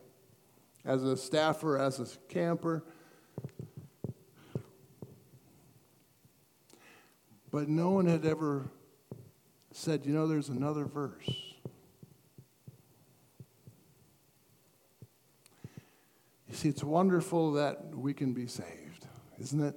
as 0.83 1.03
a 1.03 1.15
staffer, 1.15 1.77
as 1.77 1.99
a 1.99 2.07
camper. 2.27 2.83
But 7.51 7.69
no 7.69 7.91
one 7.91 8.07
had 8.07 8.25
ever 8.25 8.71
said, 9.71 10.07
you 10.07 10.13
know, 10.13 10.25
there's 10.25 10.49
another 10.49 10.85
verse. 10.85 11.29
You 16.47 16.55
see, 16.55 16.69
it's 16.69 16.83
wonderful 16.83 17.51
that 17.53 17.95
we 17.95 18.15
can 18.15 18.33
be 18.33 18.47
saved, 18.47 19.05
isn't 19.39 19.63
it? 19.63 19.75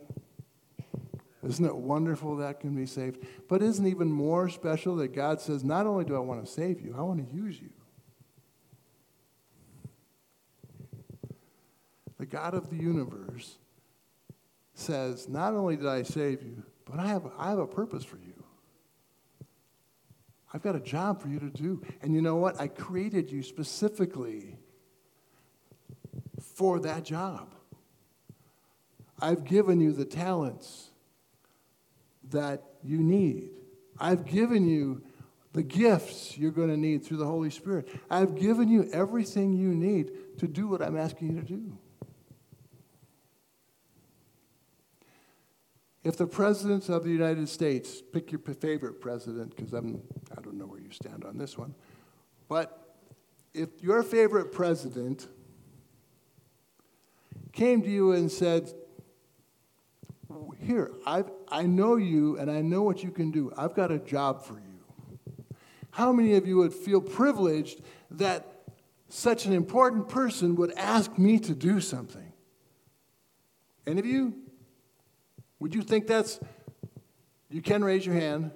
Isn't 1.46 1.64
it 1.64 1.76
wonderful 1.76 2.36
that 2.36 2.60
can 2.60 2.74
be 2.74 2.86
saved? 2.86 3.24
But 3.48 3.62
isn't 3.62 3.86
even 3.86 4.10
more 4.10 4.48
special 4.48 4.96
that 4.96 5.14
God 5.14 5.40
says, 5.40 5.64
not 5.64 5.86
only 5.86 6.04
do 6.04 6.16
I 6.16 6.18
want 6.18 6.44
to 6.44 6.50
save 6.50 6.80
you, 6.80 6.94
I 6.96 7.02
want 7.02 7.28
to 7.28 7.34
use 7.34 7.60
you. 7.60 7.70
The 12.18 12.26
God 12.26 12.54
of 12.54 12.70
the 12.70 12.76
universe 12.76 13.58
says, 14.74 15.28
not 15.28 15.54
only 15.54 15.76
did 15.76 15.86
I 15.86 16.02
save 16.02 16.42
you, 16.42 16.62
but 16.84 16.98
I 16.98 17.06
have, 17.08 17.30
I 17.38 17.50
have 17.50 17.58
a 17.58 17.66
purpose 17.66 18.04
for 18.04 18.16
you. 18.16 18.42
I've 20.52 20.62
got 20.62 20.74
a 20.74 20.80
job 20.80 21.20
for 21.20 21.28
you 21.28 21.38
to 21.38 21.50
do. 21.50 21.82
And 22.00 22.14
you 22.14 22.22
know 22.22 22.36
what? 22.36 22.58
I 22.60 22.68
created 22.68 23.30
you 23.30 23.42
specifically 23.42 24.56
for 26.40 26.80
that 26.80 27.04
job. 27.04 27.54
I've 29.20 29.44
given 29.44 29.80
you 29.80 29.92
the 29.92 30.04
talents 30.04 30.90
that 32.30 32.62
you 32.82 32.98
need. 32.98 33.50
I've 33.98 34.26
given 34.26 34.68
you 34.68 35.02
the 35.52 35.62
gifts 35.62 36.36
you're 36.36 36.50
going 36.50 36.68
to 36.68 36.76
need 36.76 37.04
through 37.04 37.16
the 37.16 37.26
Holy 37.26 37.50
Spirit. 37.50 37.88
I've 38.10 38.34
given 38.34 38.68
you 38.68 38.88
everything 38.92 39.54
you 39.54 39.74
need 39.74 40.38
to 40.38 40.46
do 40.46 40.68
what 40.68 40.82
I'm 40.82 40.98
asking 40.98 41.34
you 41.34 41.40
to 41.40 41.46
do. 41.46 41.78
If 46.04 46.16
the 46.16 46.26
president 46.26 46.88
of 46.88 47.02
the 47.02 47.10
United 47.10 47.48
States, 47.48 48.00
pick 48.00 48.30
your 48.30 48.40
favorite 48.40 49.00
president, 49.00 49.56
because 49.56 49.72
I'm 49.72 50.02
I 50.36 50.40
don't 50.40 50.56
know 50.56 50.66
where 50.66 50.78
you 50.78 50.92
stand 50.92 51.24
on 51.24 51.36
this 51.36 51.58
one, 51.58 51.74
but 52.48 52.98
if 53.54 53.82
your 53.82 54.02
favorite 54.02 54.52
president 54.52 55.26
came 57.52 57.82
to 57.82 57.88
you 57.88 58.12
and 58.12 58.30
said, 58.30 58.72
here, 60.66 60.92
I've, 61.06 61.30
I 61.48 61.62
know 61.62 61.96
you 61.96 62.38
and 62.38 62.50
I 62.50 62.60
know 62.60 62.82
what 62.82 63.02
you 63.02 63.10
can 63.10 63.30
do. 63.30 63.52
I've 63.56 63.74
got 63.74 63.90
a 63.90 63.98
job 63.98 64.44
for 64.44 64.54
you. 64.54 64.66
How 65.90 66.12
many 66.12 66.34
of 66.34 66.46
you 66.46 66.58
would 66.58 66.74
feel 66.74 67.00
privileged 67.00 67.80
that 68.10 68.64
such 69.08 69.46
an 69.46 69.52
important 69.52 70.08
person 70.08 70.56
would 70.56 70.72
ask 70.72 71.16
me 71.16 71.38
to 71.38 71.54
do 71.54 71.80
something? 71.80 72.32
Any 73.86 74.00
of 74.00 74.06
you? 74.06 74.34
Would 75.60 75.74
you 75.74 75.82
think 75.82 76.06
that's, 76.06 76.38
you 77.48 77.62
can 77.62 77.82
raise 77.82 78.04
your 78.04 78.16
hand. 78.16 78.50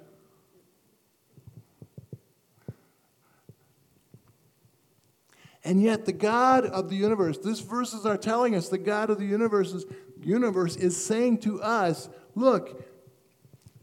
And 5.63 5.83
yet, 5.83 6.07
the 6.07 6.13
God 6.13 6.65
of 6.65 6.89
the 6.89 6.97
universe, 6.97 7.39
these 7.39 7.61
verses 7.61 8.07
are 8.07 8.17
telling 8.17 8.55
us 8.55 8.69
the 8.69 8.79
God 8.79 9.11
of 9.11 9.19
the 9.19 9.27
universe 9.27 9.73
is, 9.73 9.85
universe 10.25 10.77
is 10.77 11.03
saying 11.03 11.39
to 11.39 11.63
us, 11.63 12.09
look, 12.35 12.85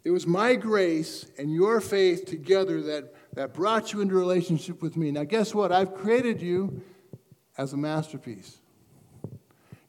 it 0.03 0.11
was 0.11 0.25
my 0.25 0.55
grace 0.55 1.25
and 1.37 1.51
your 1.51 1.81
faith 1.81 2.25
together 2.25 2.81
that, 2.83 3.13
that 3.33 3.53
brought 3.53 3.91
you 3.91 4.01
into 4.01 4.15
relationship 4.15 4.81
with 4.81 4.95
me. 4.95 5.11
Now, 5.11 5.25
guess 5.25 5.53
what? 5.53 5.71
I've 5.71 5.93
created 5.93 6.41
you 6.41 6.81
as 7.57 7.73
a 7.73 7.77
masterpiece. 7.77 8.59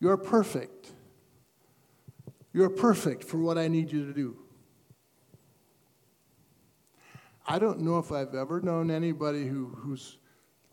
You're 0.00 0.16
perfect. 0.16 0.92
You're 2.52 2.70
perfect 2.70 3.24
for 3.24 3.38
what 3.38 3.58
I 3.58 3.68
need 3.68 3.92
you 3.92 4.06
to 4.06 4.12
do. 4.12 4.36
I 7.46 7.58
don't 7.58 7.80
know 7.80 7.98
if 7.98 8.12
I've 8.12 8.34
ever 8.34 8.60
known 8.60 8.90
anybody 8.90 9.46
who, 9.46 9.66
who's 9.66 10.18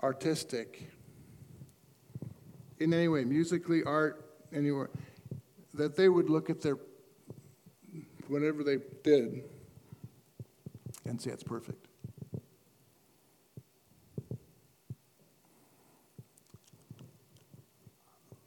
artistic 0.02 0.90
in 2.80 2.94
any 2.94 3.08
way, 3.08 3.24
musically, 3.24 3.84
art, 3.84 4.26
anywhere 4.52 4.90
that 5.76 5.96
they 5.96 6.10
would 6.10 6.30
look 6.30 6.50
at 6.50 6.62
their 6.62 6.78
whatever 8.28 8.64
they 8.64 8.78
did 9.04 9.44
and 11.06 11.22
say 11.22 11.32
it's 11.32 11.44
perfect. 11.44 11.88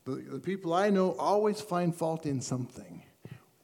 The, 0.05 0.17
the 0.33 0.41
people 0.41 0.73
I 0.73 0.91
know 0.91 1.15
always 1.19 1.61
find 1.61 1.95
fault 1.95 2.25
in 2.25 2.41
something. 2.41 3.03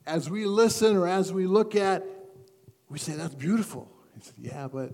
As 0.07 0.29
we 0.29 0.44
listen 0.44 0.96
or 0.96 1.09
as 1.09 1.33
we 1.33 1.46
look 1.46 1.74
at, 1.74 2.05
we 2.90 2.98
say, 2.98 3.14
That's 3.14 3.35
beautiful. 3.35 3.90
He 4.14 4.20
said, 4.20 4.35
Yeah, 4.38 4.68
but 4.68 4.92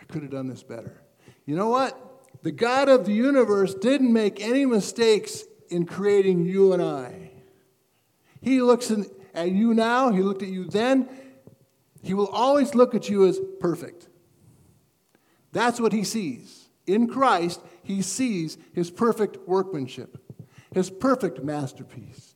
I 0.00 0.04
could 0.04 0.22
have 0.22 0.30
done 0.30 0.48
this 0.48 0.62
better. 0.62 1.02
You 1.44 1.56
know 1.56 1.68
what? 1.68 2.02
The 2.42 2.52
God 2.52 2.88
of 2.88 3.04
the 3.04 3.12
universe 3.12 3.74
didn't 3.74 4.12
make 4.12 4.40
any 4.40 4.64
mistakes 4.64 5.44
in 5.70 5.86
creating 5.86 6.44
you 6.44 6.72
and 6.72 6.82
I. 6.82 7.30
He 8.40 8.60
looks 8.62 8.90
in, 8.90 9.06
at 9.34 9.50
you 9.50 9.74
now, 9.74 10.10
He 10.10 10.22
looked 10.22 10.42
at 10.42 10.48
you 10.48 10.64
then. 10.64 11.08
He 12.02 12.14
will 12.14 12.28
always 12.28 12.74
look 12.74 12.94
at 12.94 13.08
you 13.08 13.26
as 13.26 13.40
perfect. 13.60 14.08
That's 15.52 15.80
what 15.80 15.92
He 15.92 16.04
sees. 16.04 16.68
In 16.86 17.08
Christ, 17.08 17.60
He 17.82 18.02
sees 18.02 18.58
His 18.72 18.90
perfect 18.90 19.38
workmanship, 19.48 20.18
His 20.72 20.90
perfect 20.90 21.42
masterpiece. 21.42 22.34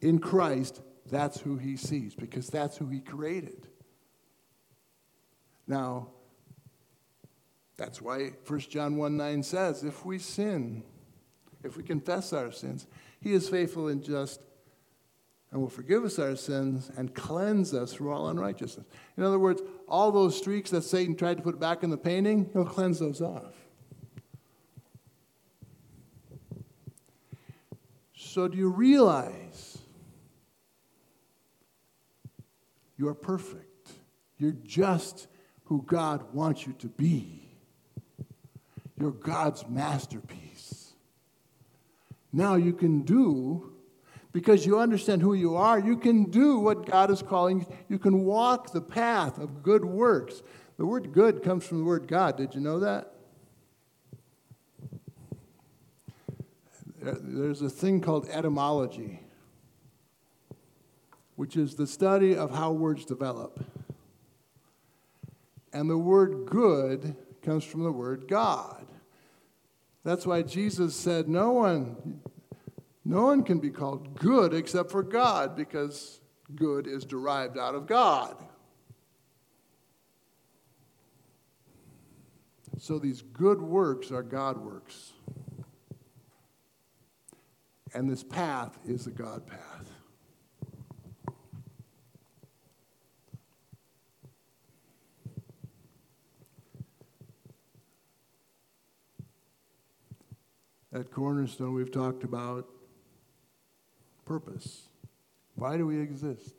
In 0.00 0.18
Christ, 0.18 0.80
that's 1.10 1.40
who 1.40 1.56
He 1.56 1.76
sees 1.76 2.14
because 2.14 2.48
that's 2.48 2.76
who 2.76 2.88
He 2.88 3.00
created. 3.00 3.66
Now, 5.66 6.08
that's 7.76 8.00
why 8.00 8.30
1 8.46 8.60
John 8.60 8.96
1 8.96 9.16
9 9.16 9.42
says, 9.42 9.84
if 9.84 10.04
we 10.04 10.18
sin, 10.18 10.82
if 11.62 11.76
we 11.76 11.82
confess 11.82 12.32
our 12.32 12.52
sins, 12.52 12.86
he 13.20 13.32
is 13.32 13.48
faithful 13.48 13.88
and 13.88 14.02
just 14.02 14.40
and 15.52 15.60
will 15.60 15.70
forgive 15.70 16.04
us 16.04 16.18
our 16.18 16.36
sins 16.36 16.90
and 16.96 17.14
cleanse 17.14 17.72
us 17.72 17.94
from 17.94 18.08
all 18.08 18.28
unrighteousness. 18.28 18.86
In 19.16 19.22
other 19.22 19.38
words, 19.38 19.62
all 19.88 20.10
those 20.10 20.36
streaks 20.36 20.70
that 20.70 20.82
Satan 20.82 21.14
tried 21.14 21.36
to 21.36 21.42
put 21.42 21.60
back 21.60 21.82
in 21.82 21.90
the 21.90 21.96
painting, 21.96 22.50
he'll 22.52 22.64
cleanse 22.64 22.98
those 22.98 23.22
off. 23.22 23.54
So, 28.14 28.48
do 28.48 28.58
you 28.58 28.68
realize 28.68 29.78
you're 32.98 33.14
perfect? 33.14 33.90
You're 34.36 34.52
just 34.52 35.28
who 35.64 35.82
God 35.86 36.34
wants 36.34 36.66
you 36.66 36.74
to 36.80 36.88
be. 36.88 37.45
You're 38.98 39.10
God's 39.10 39.66
masterpiece. 39.68 40.92
Now 42.32 42.54
you 42.56 42.72
can 42.72 43.02
do, 43.02 43.72
because 44.32 44.66
you 44.66 44.78
understand 44.78 45.22
who 45.22 45.34
you 45.34 45.56
are, 45.56 45.78
you 45.78 45.96
can 45.96 46.30
do 46.30 46.58
what 46.58 46.86
God 46.86 47.10
is 47.10 47.22
calling 47.22 47.66
you. 47.88 47.98
Can 47.98 48.24
walk 48.24 48.72
the 48.72 48.80
path 48.80 49.38
of 49.38 49.62
good 49.62 49.84
works. 49.84 50.42
The 50.76 50.86
word 50.86 51.12
good 51.12 51.42
comes 51.42 51.66
from 51.66 51.78
the 51.78 51.84
word 51.84 52.06
God. 52.08 52.36
Did 52.36 52.54
you 52.54 52.60
know 52.60 52.80
that? 52.80 53.12
there's 57.00 57.62
a 57.62 57.70
thing 57.70 58.00
called 58.00 58.28
etymology, 58.30 59.20
which 61.36 61.56
is 61.56 61.74
the 61.74 61.86
study 61.86 62.34
of 62.36 62.50
how 62.50 62.72
words 62.72 63.04
develop. 63.04 63.64
And 65.72 65.88
the 65.88 65.98
word 65.98 66.46
good 66.46 67.14
comes 67.42 67.64
from 67.64 67.84
the 67.84 67.92
word 67.92 68.26
God. 68.28 68.85
That's 70.06 70.24
why 70.24 70.42
Jesus 70.42 70.94
said, 70.94 71.28
No 71.28 71.50
one, 71.50 72.20
no 73.04 73.24
one 73.24 73.42
can 73.42 73.58
be 73.58 73.70
called 73.70 74.16
good 74.20 74.54
except 74.54 74.92
for 74.92 75.02
God, 75.02 75.56
because 75.56 76.20
good 76.54 76.86
is 76.86 77.04
derived 77.04 77.58
out 77.58 77.74
of 77.74 77.88
God. 77.88 78.36
So 82.78 83.00
these 83.00 83.20
good 83.20 83.60
works 83.60 84.12
are 84.12 84.22
God 84.22 84.58
works. 84.58 85.12
And 87.92 88.08
this 88.08 88.22
path 88.22 88.78
is 88.86 89.06
the 89.06 89.10
God 89.10 89.44
path. 89.44 89.90
Cornerstone, 101.10 101.74
we've 101.74 101.90
talked 101.90 102.24
about 102.24 102.66
purpose. 104.24 104.88
Why 105.54 105.76
do 105.76 105.86
we 105.86 106.00
exist? 106.00 106.54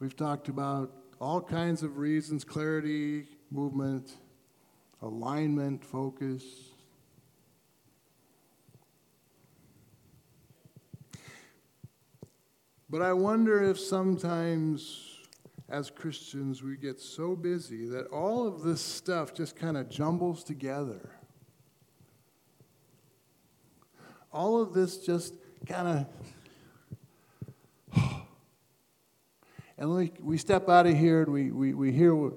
We've 0.00 0.16
talked 0.16 0.48
about 0.48 0.92
all 1.20 1.40
kinds 1.40 1.82
of 1.82 1.98
reasons 1.98 2.44
clarity, 2.44 3.24
movement, 3.50 4.12
alignment, 5.02 5.84
focus. 5.84 6.44
But 12.90 13.02
I 13.02 13.12
wonder 13.12 13.62
if 13.62 13.78
sometimes 13.78 15.07
as 15.68 15.90
Christians 15.90 16.62
we 16.62 16.76
get 16.76 16.98
so 16.98 17.36
busy 17.36 17.86
that 17.88 18.06
all 18.06 18.46
of 18.46 18.62
this 18.62 18.80
stuff 18.80 19.34
just 19.34 19.54
kind 19.54 19.76
of 19.76 19.90
jumbles 19.90 20.42
together. 20.42 21.10
All 24.32 24.60
of 24.60 24.72
this 24.72 24.98
just 24.98 25.34
kind 25.66 26.06
of 27.92 28.02
And 29.78 29.94
we, 29.94 30.12
we 30.20 30.38
step 30.38 30.68
out 30.68 30.86
of 30.86 30.96
here 30.96 31.22
and 31.22 31.32
we, 31.32 31.52
we, 31.52 31.72
we 31.72 31.92
hear 31.92 32.12
what, 32.12 32.32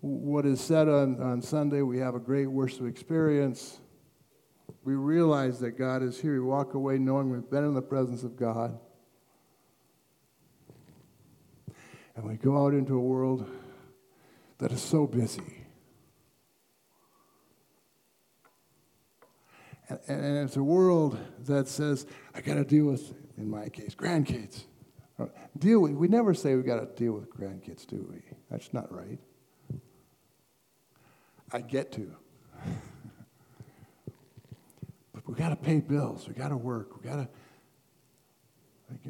what 0.00 0.44
is 0.44 0.60
said 0.60 0.86
on, 0.86 1.18
on 1.18 1.40
Sunday. 1.40 1.80
We 1.80 1.98
have 1.98 2.14
a 2.14 2.18
great 2.18 2.46
worship 2.46 2.86
experience. 2.86 3.80
We 4.84 4.92
realize 4.94 5.60
that 5.60 5.78
God 5.78 6.02
is 6.02 6.20
here. 6.20 6.34
We 6.34 6.40
walk 6.40 6.74
away 6.74 6.98
knowing 6.98 7.30
we've 7.30 7.48
been 7.48 7.64
in 7.64 7.72
the 7.72 7.80
presence 7.80 8.22
of 8.22 8.36
God. 8.36 8.78
And 12.16 12.24
we 12.24 12.36
go 12.36 12.64
out 12.64 12.74
into 12.74 12.96
a 12.96 13.00
world 13.00 13.48
that 14.58 14.70
is 14.72 14.82
so 14.82 15.06
busy. 15.06 15.64
And, 19.88 19.98
and 20.08 20.38
it's 20.38 20.56
a 20.56 20.62
world 20.62 21.18
that 21.40 21.68
says, 21.68 22.06
I 22.34 22.40
got 22.40 22.54
to 22.54 22.64
deal 22.64 22.86
with, 22.86 23.12
in 23.36 23.50
my 23.50 23.68
case, 23.68 23.94
grandkids. 23.94 24.64
Uh, 25.18 25.26
deal 25.58 25.80
with, 25.80 25.92
we 25.92 26.08
never 26.08 26.34
say 26.34 26.54
we 26.54 26.62
got 26.62 26.80
to 26.80 26.86
deal 26.96 27.12
with 27.12 27.30
grandkids, 27.30 27.86
do 27.86 28.06
we? 28.10 28.22
That's 28.50 28.72
not 28.72 28.92
right. 28.92 29.18
I 31.52 31.60
get 31.60 31.92
to. 31.92 32.10
but 35.12 35.28
we 35.28 35.34
got 35.34 35.50
to 35.50 35.56
pay 35.56 35.80
bills. 35.80 36.26
We 36.26 36.34
got 36.34 36.48
to 36.48 36.56
work. 36.56 36.96
We 37.02 37.08
got 37.08 37.16
to. 37.16 37.28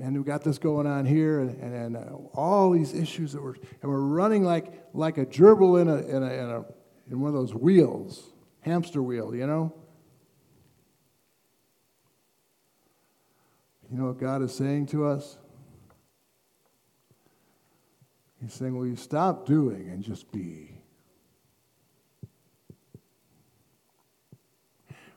And 0.01 0.17
we 0.17 0.25
got 0.25 0.43
this 0.43 0.59
going 0.59 0.87
on 0.87 1.05
here, 1.05 1.41
and, 1.41 1.61
and, 1.61 1.75
and 1.75 1.97
uh, 1.97 2.15
all 2.35 2.71
these 2.71 2.95
issues 2.95 3.33
that 3.33 3.43
we're 3.43 3.55
and 3.55 3.91
we're 3.91 4.01
running 4.01 4.45
like 4.45 4.85
like 4.95 5.19
a 5.19 5.27
gerbil 5.27 5.81
in 5.81 5.89
a 5.89 5.97
in 5.97 6.23
a, 6.23 6.33
in 6.33 6.51
a 6.51 6.65
in 7.11 7.21
one 7.21 7.29
of 7.29 7.35
those 7.35 7.55
wheels, 7.55 8.33
hamster 8.61 9.03
wheel, 9.03 9.35
you 9.35 9.47
know. 9.47 9.75
You 13.91 13.99
know 13.99 14.07
what 14.07 14.19
God 14.19 14.43
is 14.43 14.55
saying 14.55 14.87
to 14.87 15.07
us? 15.07 15.39
He's 18.41 18.53
saying, 18.53 18.77
Will 18.77 18.87
you 18.87 18.97
stop 18.97 19.47
doing 19.47 19.89
and 19.89 20.03
just 20.03 20.31
be? 20.33 20.71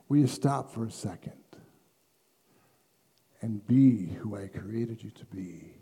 Will 0.10 0.18
you 0.18 0.28
stop 0.28 0.72
for 0.72 0.86
a 0.86 0.92
second 0.92 1.34
and 3.42 3.66
be 3.68 4.08
who 4.22 4.36
I 4.36 4.48
created 4.48 5.04
you 5.04 5.12
to 5.12 5.26
be? 5.26 5.74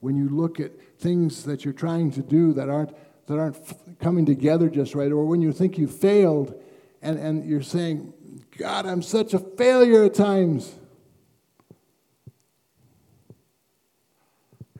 When 0.00 0.16
you 0.16 0.28
look 0.28 0.60
at 0.60 0.72
things 0.98 1.44
that 1.44 1.64
you're 1.64 1.74
trying 1.74 2.10
to 2.12 2.22
do 2.22 2.52
that 2.54 2.68
aren't, 2.68 2.90
that 3.26 3.38
aren't 3.38 3.56
coming 4.00 4.26
together 4.26 4.68
just 4.68 4.94
right, 4.94 5.12
or 5.12 5.24
when 5.24 5.40
you 5.40 5.52
think 5.52 5.78
you 5.78 5.86
failed 5.86 6.60
and, 7.00 7.18
and 7.18 7.44
you're 7.44 7.62
saying, 7.62 8.12
God, 8.58 8.86
I'm 8.86 9.02
such 9.02 9.34
a 9.34 9.38
failure 9.38 10.04
at 10.04 10.14
times. 10.14 10.74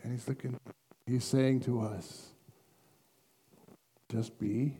And 0.02 0.12
he's 0.12 0.26
looking, 0.26 0.58
he's 1.06 1.24
saying 1.24 1.60
to 1.60 1.80
us, 1.80 2.26
just 4.10 4.38
be. 4.38 4.76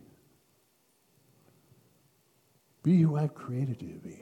Be 2.83 3.01
who 3.01 3.17
I've 3.17 3.35
created 3.35 3.81
you 3.81 3.93
to 3.93 3.99
be. 3.99 4.21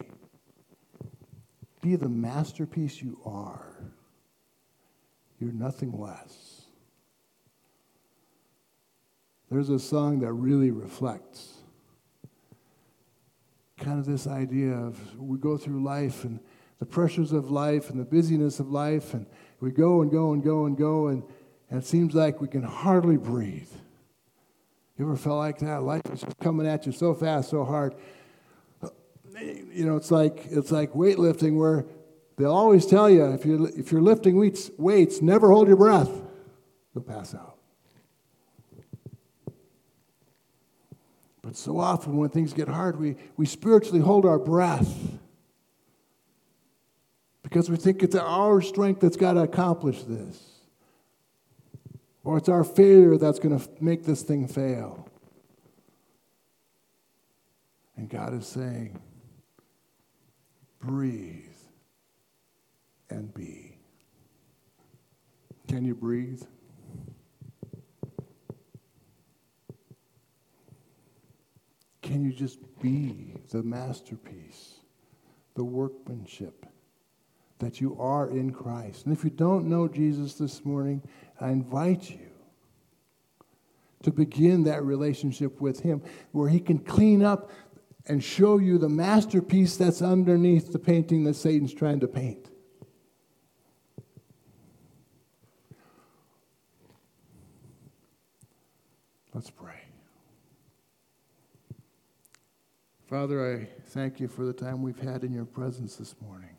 Be 1.91 1.97
the 1.97 2.09
masterpiece 2.09 3.03
you 3.03 3.19
are. 3.27 3.67
You're 5.41 5.51
nothing 5.51 5.91
less. 5.91 6.67
There's 9.51 9.71
a 9.71 9.79
song 9.81 10.21
that 10.21 10.33
really 10.33 10.71
reflects 10.71 11.55
kind 13.77 13.99
of 13.99 14.07
this 14.07 14.29
idea 14.29 14.71
of 14.71 15.19
we 15.19 15.37
go 15.37 15.57
through 15.57 15.83
life 15.83 16.23
and 16.23 16.39
the 16.79 16.87
pressures 16.87 17.33
of 17.33 17.51
life 17.51 17.91
and 17.91 17.99
the 17.99 18.05
busyness 18.05 18.61
of 18.61 18.71
life, 18.71 19.13
and 19.13 19.27
we 19.59 19.73
go 19.73 20.01
and 20.03 20.13
go 20.13 20.33
and 20.33 20.45
go 20.45 20.67
and 20.67 20.77
go, 20.77 21.09
and, 21.09 21.25
and 21.71 21.83
it 21.83 21.85
seems 21.85 22.15
like 22.15 22.41
we 22.41 22.47
can 22.47 22.63
hardly 22.63 23.17
breathe. 23.17 23.73
You 24.97 25.07
ever 25.07 25.17
felt 25.17 25.39
like 25.39 25.59
that? 25.59 25.83
Life 25.83 26.03
is 26.13 26.21
just 26.21 26.39
coming 26.39 26.69
at 26.69 26.87
you 26.87 26.93
so 26.93 27.15
fast, 27.15 27.51
so 27.51 27.65
hard. 27.65 27.97
You 29.71 29.87
know, 29.87 29.97
it's 29.97 30.11
like 30.11 30.47
it's 30.51 30.73
like 30.73 30.93
weightlifting, 30.93 31.57
where 31.57 31.87
they'll 32.37 32.53
always 32.53 32.87
tell 32.87 33.09
you 33.09 33.27
if 33.33 33.45
you 33.45 33.67
if 33.77 33.93
you're 33.93 34.03
lifting 34.03 34.37
weights, 34.37 34.71
weights, 34.77 35.23
never 35.23 35.51
hold 35.51 35.69
your 35.69 35.77
breath. 35.77 36.11
You'll 36.95 37.05
pass 37.05 37.35
out. 37.35 37.57
But 41.43 41.57
so 41.57 41.79
often 41.79 42.17
when 42.17 42.31
things 42.31 42.53
get 42.53 42.69
hard, 42.69 43.01
we, 43.01 43.17
we 43.37 43.47
spiritually 43.47 44.01
hold 44.01 44.25
our 44.25 44.39
breath 44.39 44.89
because 47.43 47.69
we 47.71 47.77
think 47.77 48.03
it's 48.03 48.15
our 48.15 48.61
strength 48.61 49.01
that's 49.01 49.17
got 49.17 49.33
to 49.33 49.41
accomplish 49.41 50.03
this. 50.05 50.39
Or 52.23 52.37
it's 52.37 52.49
our 52.49 52.65
failure 52.65 53.17
that's 53.17 53.39
going 53.39 53.59
to 53.59 53.69
make 53.81 54.05
this 54.05 54.23
thing 54.23 54.47
fail. 54.47 55.09
And 57.97 58.09
God 58.09 58.35
is 58.35 58.47
saying, 58.47 59.01
breathe 60.81 61.45
and 63.09 63.33
be. 63.35 63.77
Can 65.69 65.85
you 65.85 65.95
breathe? 65.95 66.43
Can 72.03 72.25
you 72.25 72.33
just 72.33 72.59
be 72.81 73.35
the 73.51 73.63
masterpiece, 73.63 74.81
the 75.55 75.65
workmanship? 75.65 76.67
that 77.61 77.81
you 77.81 77.97
are 78.01 78.29
in 78.29 78.53
Christ. 78.53 79.07
And 79.07 79.17
if 79.17 79.23
you 79.23 79.31
don't 79.31 79.67
know 79.67 79.87
Jesus 79.87 80.35
this 80.35 80.65
morning, 80.65 81.03
I 81.41 81.51
invite 81.51 82.11
you 82.11 82.27
to 84.03 84.11
begin 84.11 84.65
that 84.65 84.83
relationship 84.83 85.61
with 85.61 85.81
Him 85.81 86.03
where 86.33 86.49
He 86.49 86.59
can 86.59 86.79
clean 86.79 87.23
up 87.23 87.51
and 88.11 88.25
show 88.25 88.59
you 88.59 88.77
the 88.77 88.89
masterpiece 88.89 89.77
that's 89.77 90.03
underneath 90.03 90.73
the 90.73 90.81
painting 90.81 91.23
that 91.23 91.35
Satan's 91.35 91.73
trying 91.73 92.01
to 92.01 92.09
paint. 92.09 92.51
Let's 99.33 99.49
pray. 99.49 99.81
Father, 103.09 103.55
I 103.55 103.69
thank 103.91 104.19
you 104.19 104.27
for 104.27 104.45
the 104.45 104.53
time 104.53 104.83
we've 104.83 104.99
had 104.99 105.23
in 105.23 105.33
your 105.33 105.45
presence 105.45 105.95
this 105.95 106.17
morning. 106.21 106.57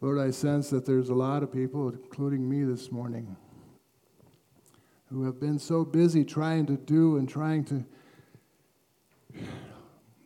Lord, 0.00 0.20
I 0.20 0.30
sense 0.30 0.70
that 0.70 0.86
there's 0.86 1.08
a 1.08 1.14
lot 1.14 1.42
of 1.42 1.52
people, 1.52 1.88
including 1.88 2.48
me 2.48 2.62
this 2.62 2.92
morning, 2.92 3.36
who 5.10 5.24
have 5.24 5.38
been 5.40 5.58
so 5.58 5.84
busy 5.84 6.24
trying 6.24 6.66
to 6.66 6.76
do 6.76 7.16
and 7.16 7.28
trying 7.28 7.64
to 7.64 7.84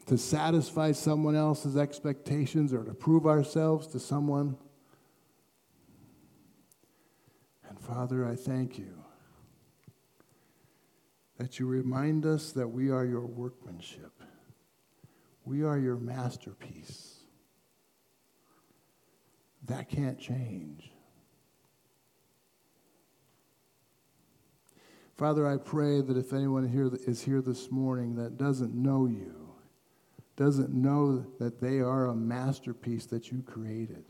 to 0.07 0.19
satisfy 0.19 0.91
someone 0.91 1.37
else's 1.37 1.77
expectations 1.77 2.73
or 2.73 2.83
to 2.83 2.93
prove 2.93 3.27
ourselves 3.27 3.87
to 3.87 4.01
someone. 4.01 4.57
And 7.69 7.79
Father, 7.79 8.27
I 8.27 8.35
thank 8.35 8.77
you 8.77 9.05
that 11.39 11.61
you 11.61 11.67
remind 11.67 12.27
us 12.27 12.51
that 12.53 12.67
we 12.67 12.91
are 12.91 13.05
your 13.05 13.25
workmanship. 13.25 14.11
We 15.45 15.63
are 15.63 15.79
your 15.79 15.97
masterpiece. 15.97 17.21
That 19.67 19.89
can't 19.89 20.19
change. 20.19 20.91
Father, 25.21 25.47
I 25.47 25.59
pray 25.59 26.01
that 26.01 26.17
if 26.17 26.33
anyone 26.33 26.67
here 26.67 26.91
is 27.07 27.23
here 27.23 27.43
this 27.43 27.71
morning 27.71 28.15
that 28.15 28.39
doesn't 28.39 28.75
know 28.75 29.05
you, 29.05 29.53
doesn't 30.35 30.73
know 30.73 31.27
that 31.39 31.61
they 31.61 31.81
are 31.81 32.07
a 32.07 32.15
masterpiece 32.15 33.05
that 33.05 33.31
you 33.31 33.43
created, 33.43 34.07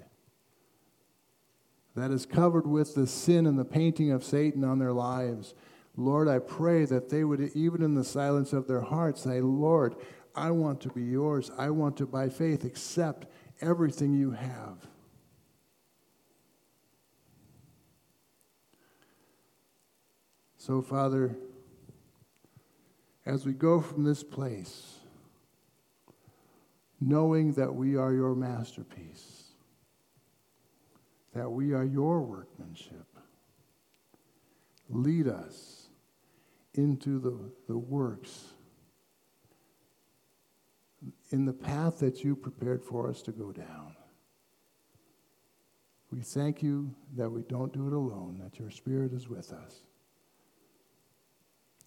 that 1.97 2.13
is 2.13 2.27
covered 2.27 2.65
with 2.65 2.95
the 2.95 3.09
sin 3.09 3.49
and 3.49 3.59
the 3.59 3.65
painting 3.65 4.13
of 4.13 4.23
Satan 4.23 4.63
on 4.63 4.79
their 4.79 4.93
lives, 4.93 5.55
Lord, 5.97 6.29
I 6.29 6.39
pray 6.39 6.85
that 6.85 7.09
they 7.09 7.25
would, 7.25 7.41
even 7.57 7.83
in 7.83 7.97
the 7.97 8.05
silence 8.05 8.53
of 8.53 8.69
their 8.69 8.83
hearts, 8.83 9.23
say, 9.23 9.41
Lord, 9.41 9.97
I 10.37 10.53
want 10.53 10.81
to 10.83 10.91
be 10.91 11.03
yours. 11.03 11.51
I 11.59 11.71
want 11.71 11.97
to, 11.97 12.07
by 12.07 12.29
faith, 12.29 12.63
accept 12.63 13.27
everything 13.61 14.15
you 14.15 14.31
have. 14.31 14.87
So, 20.61 20.83
Father, 20.83 21.39
as 23.25 23.47
we 23.47 23.55
go 23.55 23.81
from 23.81 24.05
this 24.05 24.23
place, 24.23 24.99
knowing 27.01 27.55
that 27.55 27.75
we 27.75 27.97
are 27.97 28.13
your 28.13 28.35
masterpiece, 28.35 29.53
that 31.35 31.51
we 31.51 31.73
are 31.73 31.83
your 31.83 32.21
workmanship, 32.21 33.07
lead 34.91 35.29
us 35.29 35.89
into 36.75 37.19
the, 37.19 37.39
the 37.67 37.79
works 37.79 38.49
in 41.31 41.47
the 41.47 41.55
path 41.55 42.01
that 42.01 42.23
you 42.23 42.37
prepared 42.37 42.85
for 42.85 43.09
us 43.09 43.23
to 43.23 43.33
go 43.33 43.51
down. 43.51 43.97
We 46.11 46.21
thank 46.21 46.63
you 46.63 46.95
that 47.17 47.31
we 47.31 47.45
don't 47.45 47.73
do 47.73 47.87
it 47.87 47.95
alone, 47.95 48.39
that 48.43 48.59
your 48.59 48.69
Spirit 48.71 49.15
is 49.15 49.27
with 49.27 49.55
us. 49.55 49.85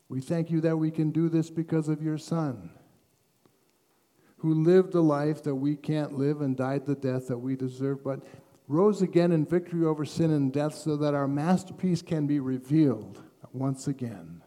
We 0.09 0.21
thank 0.21 0.51
you 0.51 0.61
that 0.61 0.77
we 0.77 0.91
can 0.91 1.11
do 1.11 1.29
this 1.29 1.49
because 1.49 1.87
of 1.87 2.01
your 2.01 2.17
Son, 2.17 2.69
who 4.37 4.53
lived 4.53 4.93
a 4.95 5.01
life 5.01 5.43
that 5.43 5.55
we 5.55 5.75
can't 5.75 6.17
live 6.17 6.41
and 6.41 6.55
died 6.55 6.85
the 6.85 6.95
death 6.95 7.27
that 7.27 7.37
we 7.37 7.55
deserve, 7.55 8.03
but 8.03 8.19
rose 8.67 9.01
again 9.01 9.31
in 9.31 9.45
victory 9.45 9.85
over 9.85 10.05
sin 10.05 10.31
and 10.31 10.53
death 10.53 10.75
so 10.75 10.95
that 10.97 11.13
our 11.13 11.27
masterpiece 11.27 12.01
can 12.01 12.27
be 12.27 12.39
revealed 12.39 13.21
once 13.51 13.87
again. 13.87 14.43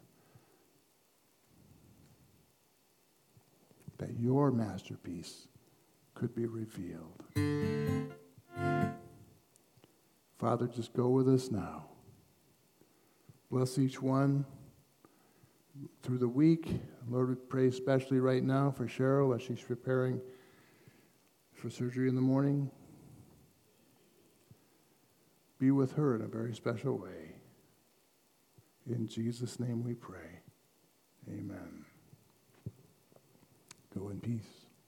that 3.99 4.19
your 4.19 4.51
masterpiece 4.51 5.49
could 6.15 6.35
be 6.35 6.47
revealed. 6.47 7.23
Father, 10.39 10.67
just 10.67 10.93
go 10.93 11.09
with 11.09 11.29
us 11.29 11.51
now. 11.51 11.87
Bless 13.51 13.79
each 13.79 14.03
one 14.03 14.45
through 16.03 16.19
the 16.19 16.29
week. 16.29 16.81
Lord, 17.09 17.29
we 17.29 17.35
pray 17.35 17.67
especially 17.69 18.21
right 18.21 18.43
now 18.43 18.71
for 18.71 18.87
Cheryl 18.87 19.35
as 19.35 19.43
she's 19.43 19.61
preparing 19.61 20.21
for 21.55 21.71
surgery 21.71 22.09
in 22.09 22.15
the 22.15 22.21
morning. 22.21 22.71
Be 25.59 25.71
with 25.71 25.93
her 25.93 26.15
in 26.15 26.23
a 26.23 26.27
very 26.27 26.55
special 26.55 26.99
way. 26.99 27.33
In 28.87 29.09
Jesus' 29.09 29.59
name 29.59 29.83
we 29.83 29.95
pray. 29.95 30.41
Amen. 31.29 31.85
Go 33.97 34.11
in 34.11 34.21
peace. 34.21 34.66